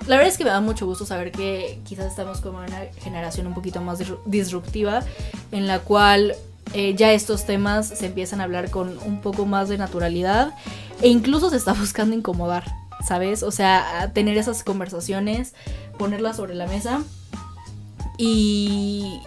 [0.07, 2.83] la verdad es que me da mucho gusto saber que quizás estamos como en una
[3.01, 5.03] generación un poquito más disru- disruptiva,
[5.51, 6.35] en la cual
[6.73, 10.53] eh, ya estos temas se empiezan a hablar con un poco más de naturalidad
[11.01, 12.65] e incluso se está buscando incomodar,
[13.07, 13.41] ¿sabes?
[13.41, 15.55] O sea, tener esas conversaciones,
[15.97, 17.01] ponerlas sobre la mesa
[18.17, 19.19] y,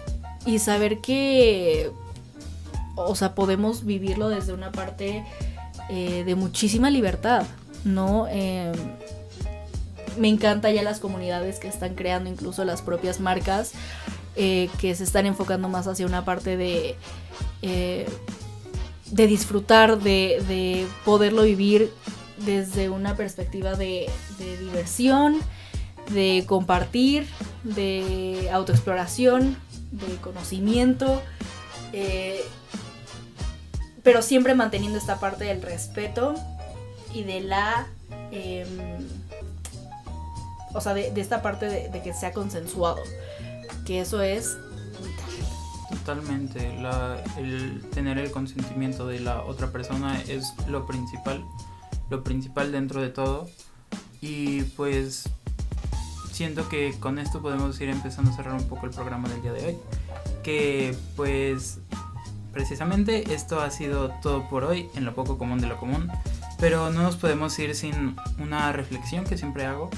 [0.45, 1.91] y saber que,
[3.05, 5.23] o sea, podemos vivirlo desde una parte
[5.89, 7.45] eh, de muchísima libertad,
[7.83, 8.27] ¿no?
[8.29, 8.71] Eh,
[10.17, 13.73] me encanta ya las comunidades que están creando incluso las propias marcas
[14.35, 16.95] eh, que se están enfocando más hacia una parte de,
[17.61, 18.07] eh,
[19.11, 21.91] de disfrutar, de, de poderlo vivir
[22.45, 24.09] desde una perspectiva de,
[24.61, 25.37] diversión,
[26.11, 27.27] de compartir,
[27.63, 29.57] de autoexploración,
[29.91, 31.21] de conocimiento,
[34.03, 36.35] pero siempre manteniendo esta parte del respeto
[37.13, 37.87] y de la...
[38.31, 38.67] em,
[40.73, 43.01] o sea, de, esta parte de, que sea consensuado,
[43.85, 44.57] que eso es
[45.03, 45.97] vital.
[46.05, 46.71] Totalmente,
[47.37, 51.43] el tener el consentimiento de la otra persona es lo principal,
[52.09, 53.49] lo principal dentro de todo.
[54.21, 55.29] Y pues
[56.31, 59.53] siento que con esto podemos ir empezando a cerrar un poco el programa del día
[59.53, 59.77] de hoy.
[60.43, 61.79] Que pues
[62.51, 66.09] precisamente esto ha sido todo por hoy en lo poco común de lo común.
[66.59, 69.89] Pero no nos podemos ir sin una reflexión que siempre hago.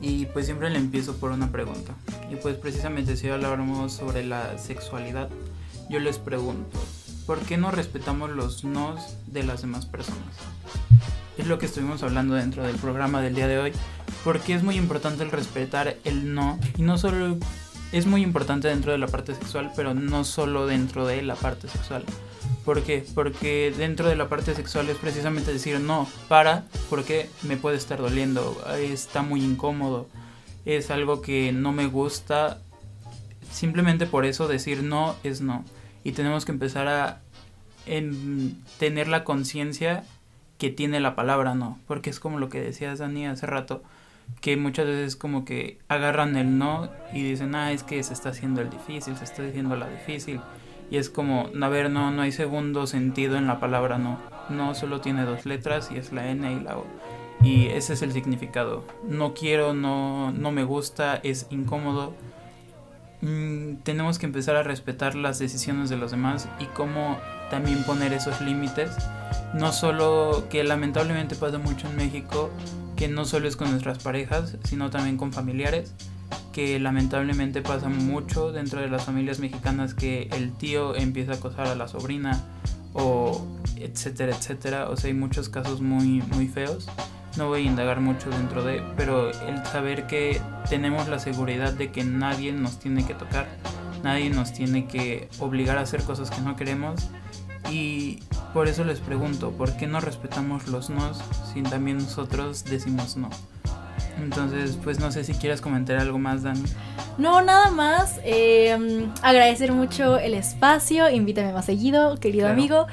[0.00, 1.92] Y pues siempre le empiezo por una pregunta.
[2.30, 5.28] Y pues precisamente si habláramos sobre la sexualidad,
[5.90, 6.78] yo les pregunto,
[7.26, 10.36] ¿por qué no respetamos los nos de las demás personas?
[11.36, 13.72] Es lo que estuvimos hablando dentro del programa del día de hoy,
[14.24, 17.38] porque es muy importante el respetar el no, y no solo
[17.92, 21.68] es muy importante dentro de la parte sexual, pero no solo dentro de la parte
[21.68, 22.04] sexual.
[22.64, 23.04] ¿Por qué?
[23.14, 27.98] Porque dentro de la parte sexual es precisamente decir no, para, porque me puede estar
[27.98, 30.06] doliendo, está muy incómodo,
[30.66, 32.58] es algo que no me gusta.
[33.50, 35.64] Simplemente por eso decir no es no.
[36.04, 37.22] Y tenemos que empezar a
[37.86, 40.04] en tener la conciencia
[40.58, 41.78] que tiene la palabra no.
[41.86, 43.82] Porque es como lo que decías Dani hace rato,
[44.40, 48.30] que muchas veces como que agarran el no y dicen, ah, es que se está
[48.30, 50.40] haciendo el difícil, se está diciendo la difícil.
[50.90, 54.18] Y es como, a ver, no, no hay segundo sentido en la palabra no.
[54.48, 56.86] No solo tiene dos letras y es la N y la O.
[57.42, 58.84] Y ese es el significado.
[59.06, 62.14] No quiero, no, no me gusta, es incómodo.
[63.20, 67.18] Mm, tenemos que empezar a respetar las decisiones de los demás y cómo
[67.50, 68.90] también poner esos límites.
[69.54, 72.50] No solo que lamentablemente pasa mucho en México,
[72.98, 75.94] que no solo es con nuestras parejas, sino también con familiares,
[76.52, 81.68] que lamentablemente pasa mucho dentro de las familias mexicanas que el tío empieza a acosar
[81.68, 82.44] a la sobrina
[82.94, 83.46] o
[83.76, 84.88] etcétera, etcétera.
[84.90, 86.88] O sea, hay muchos casos muy, muy feos.
[87.36, 91.92] No voy a indagar mucho dentro de, pero el saber que tenemos la seguridad de
[91.92, 93.46] que nadie nos tiene que tocar,
[94.02, 97.10] nadie nos tiene que obligar a hacer cosas que no queremos.
[97.70, 98.20] Y
[98.54, 101.18] por eso les pregunto, ¿por qué no respetamos los nos
[101.52, 103.28] si también nosotros decimos no?
[104.22, 106.62] Entonces, pues no sé si quieres comentar algo más, Dani.
[107.18, 108.18] No, nada más.
[108.24, 111.08] eh, agradecer mucho el espacio.
[111.10, 112.54] Invítame más seguido, querido Claro.
[112.54, 112.86] amigo.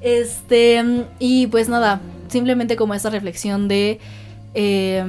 [0.00, 4.00] Este, y pues nada, simplemente como esta reflexión de
[4.54, 5.04] eh,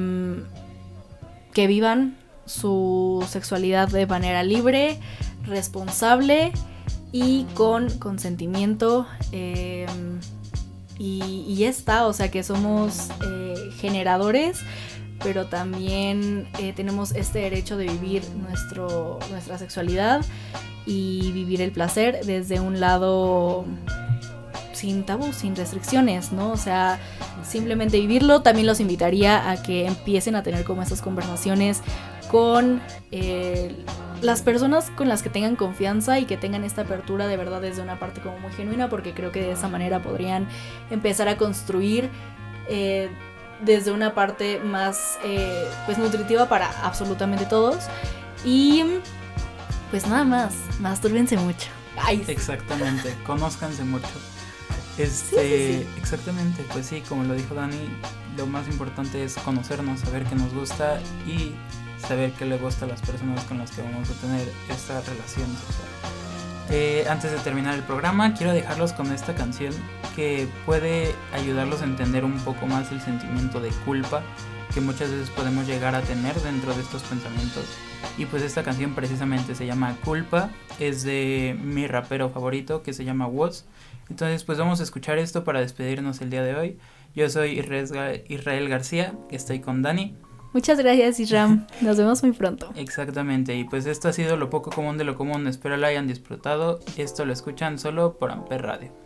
[1.52, 4.98] que vivan su sexualidad de manera libre,
[5.46, 6.52] responsable
[7.14, 9.06] y con consentimiento.
[9.30, 9.86] eh,
[10.98, 14.60] y, y ya está, o sea que somos eh, generadores,
[15.22, 20.24] pero también eh, tenemos este derecho de vivir nuestro, nuestra sexualidad
[20.86, 23.64] y vivir el placer desde un lado
[24.72, 26.50] sin tabú, sin restricciones, ¿no?
[26.50, 26.98] O sea,
[27.48, 28.42] simplemente vivirlo.
[28.42, 31.80] También los invitaría a que empiecen a tener como estas conversaciones
[32.30, 33.74] con eh,
[34.24, 37.82] las personas con las que tengan confianza y que tengan esta apertura de verdad desde
[37.82, 40.48] una parte como muy genuina, porque creo que de esa manera podrían
[40.90, 42.08] empezar a construir
[42.68, 43.10] eh,
[43.60, 47.84] desde una parte más eh, pues nutritiva para absolutamente todos.
[48.44, 48.84] Y
[49.90, 51.68] pues nada más, mastúrbense mucho.
[51.96, 54.08] Ay, Exactamente, conózcanse mucho.
[54.96, 57.76] Este, exactamente, pues sí, como lo dijo Dani,
[58.38, 61.52] lo más importante es conocernos, saber qué nos gusta y
[62.04, 65.48] saber qué le gusta a las personas con las que vamos a tener esta relación
[65.56, 65.88] sexual.
[66.70, 69.74] Eh, antes de terminar el programa, quiero dejarlos con esta canción
[70.16, 74.22] que puede ayudarlos a entender un poco más el sentimiento de culpa
[74.72, 77.64] que muchas veces podemos llegar a tener dentro de estos pensamientos.
[78.18, 80.50] Y pues esta canción precisamente se llama Culpa,
[80.80, 83.64] es de mi rapero favorito que se llama Woz.
[84.10, 86.78] Entonces pues vamos a escuchar esto para despedirnos el día de hoy.
[87.14, 87.60] Yo soy
[88.28, 90.16] Israel García, estoy con Dani.
[90.54, 91.66] Muchas gracias Isram.
[91.82, 92.70] Nos vemos muy pronto.
[92.76, 96.06] Exactamente, y pues esto ha sido lo poco común de lo común, espero lo hayan
[96.06, 96.80] disfrutado.
[96.96, 99.04] Esto lo escuchan solo por Amper Radio.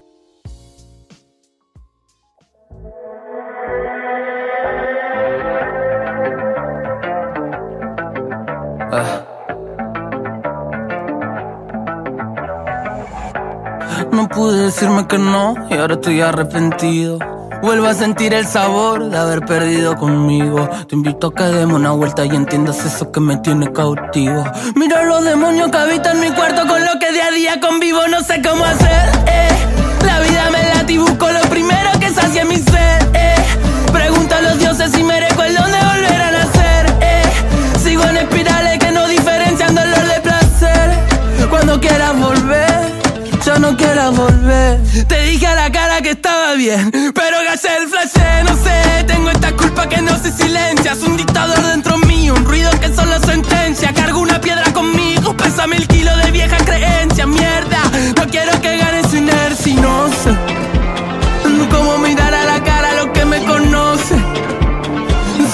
[14.12, 17.37] No pude decirme que no y ahora estoy arrepentido.
[17.62, 20.68] Vuelvo a sentir el sabor de haber perdido conmigo.
[20.88, 24.44] Te invito a que demos una vuelta y entiendas eso que me tiene cautivo.
[24.76, 28.06] Mira los demonios que habitan mi cuarto con lo que día a día convivo.
[28.08, 29.48] No sé cómo hacer, eh.
[30.06, 32.56] La vida me late busco lo primero que sacie mi
[43.70, 44.80] no quieras volver.
[45.08, 49.04] Te dije a la cara que estaba bien, pero gallé el flash, no sé.
[49.06, 50.94] Tengo esta culpa que no se silencia.
[51.06, 53.92] Un dictador dentro mío, un ruido que solo sentencia.
[53.92, 57.26] Cargo una piedra conmigo, pesa mil kilos de vieja creencia.
[57.26, 57.82] Mierda,
[58.16, 59.74] no quiero que gane su inercia.
[59.74, 60.30] No sé
[61.70, 64.24] cómo mirar a la cara a los que me conocen.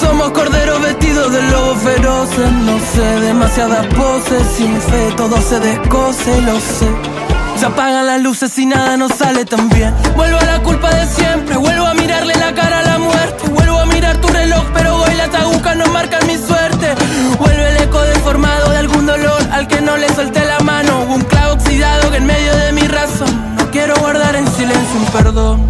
[0.01, 2.53] Somos corderos vestidos de lobos feroces.
[2.53, 4.43] No sé, demasiadas poses.
[4.57, 7.34] Sin fe todo se descoce, lo sé.
[7.57, 9.95] Se apagan las luces y nada nos sale tan bien.
[10.17, 11.57] Vuelvo a la culpa de siempre.
[11.57, 13.49] Vuelvo a mirarle la cara a la muerte.
[13.49, 16.95] Vuelvo a mirar tu reloj, pero hoy las agujas no marcan mi suerte.
[17.39, 21.05] Vuelve el eco deformado de algún dolor al que no le solté la mano.
[21.09, 23.29] Un clavo oxidado que en medio de mi razón.
[23.71, 25.63] Quiero guardar en silencio un perdón.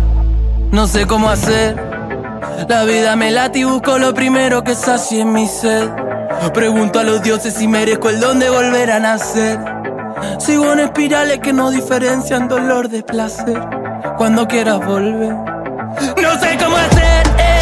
[0.72, 1.76] No sé cómo hacer.
[2.68, 5.89] La vida me late y busco lo primero que sacie mi sed.
[6.53, 9.74] Pregunto a los dioses si merezco el don de volver a nacer.
[10.39, 13.61] Sigo en espirales que no diferencian dolor de placer.
[14.16, 15.33] Cuando quieras volver.
[15.33, 17.61] No sé cómo hacer, eh.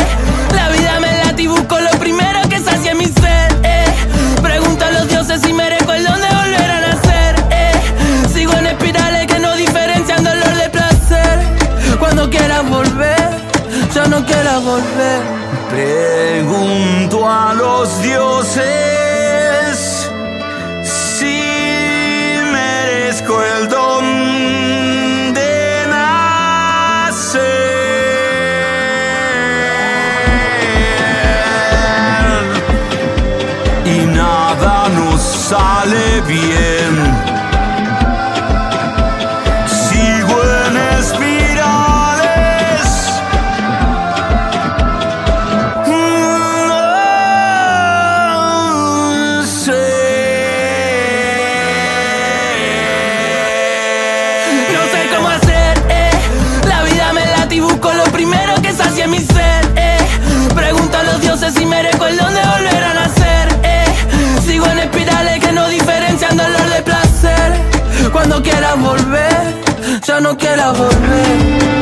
[0.54, 3.84] La vida me late y busco lo primero que sacie mi sed, eh.
[4.42, 7.72] Pregunto a los dioses si merezco el don de volver a nacer, eh.
[8.32, 11.38] Sigo en espirales que no diferencian dolor de placer.
[11.98, 13.28] Cuando quieras volver,
[13.94, 15.20] ya no quieras volver.
[15.70, 18.91] Pregunto a los dioses
[70.32, 71.81] no quieras volver.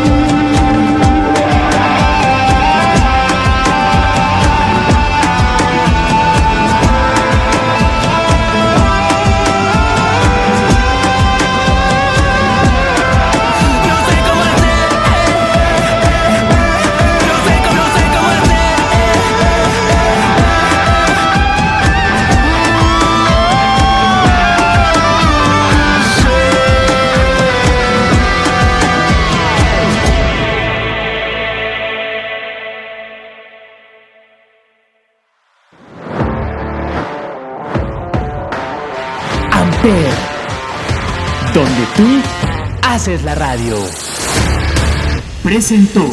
[43.01, 43.79] Haces la radio.
[45.43, 46.05] Presentó.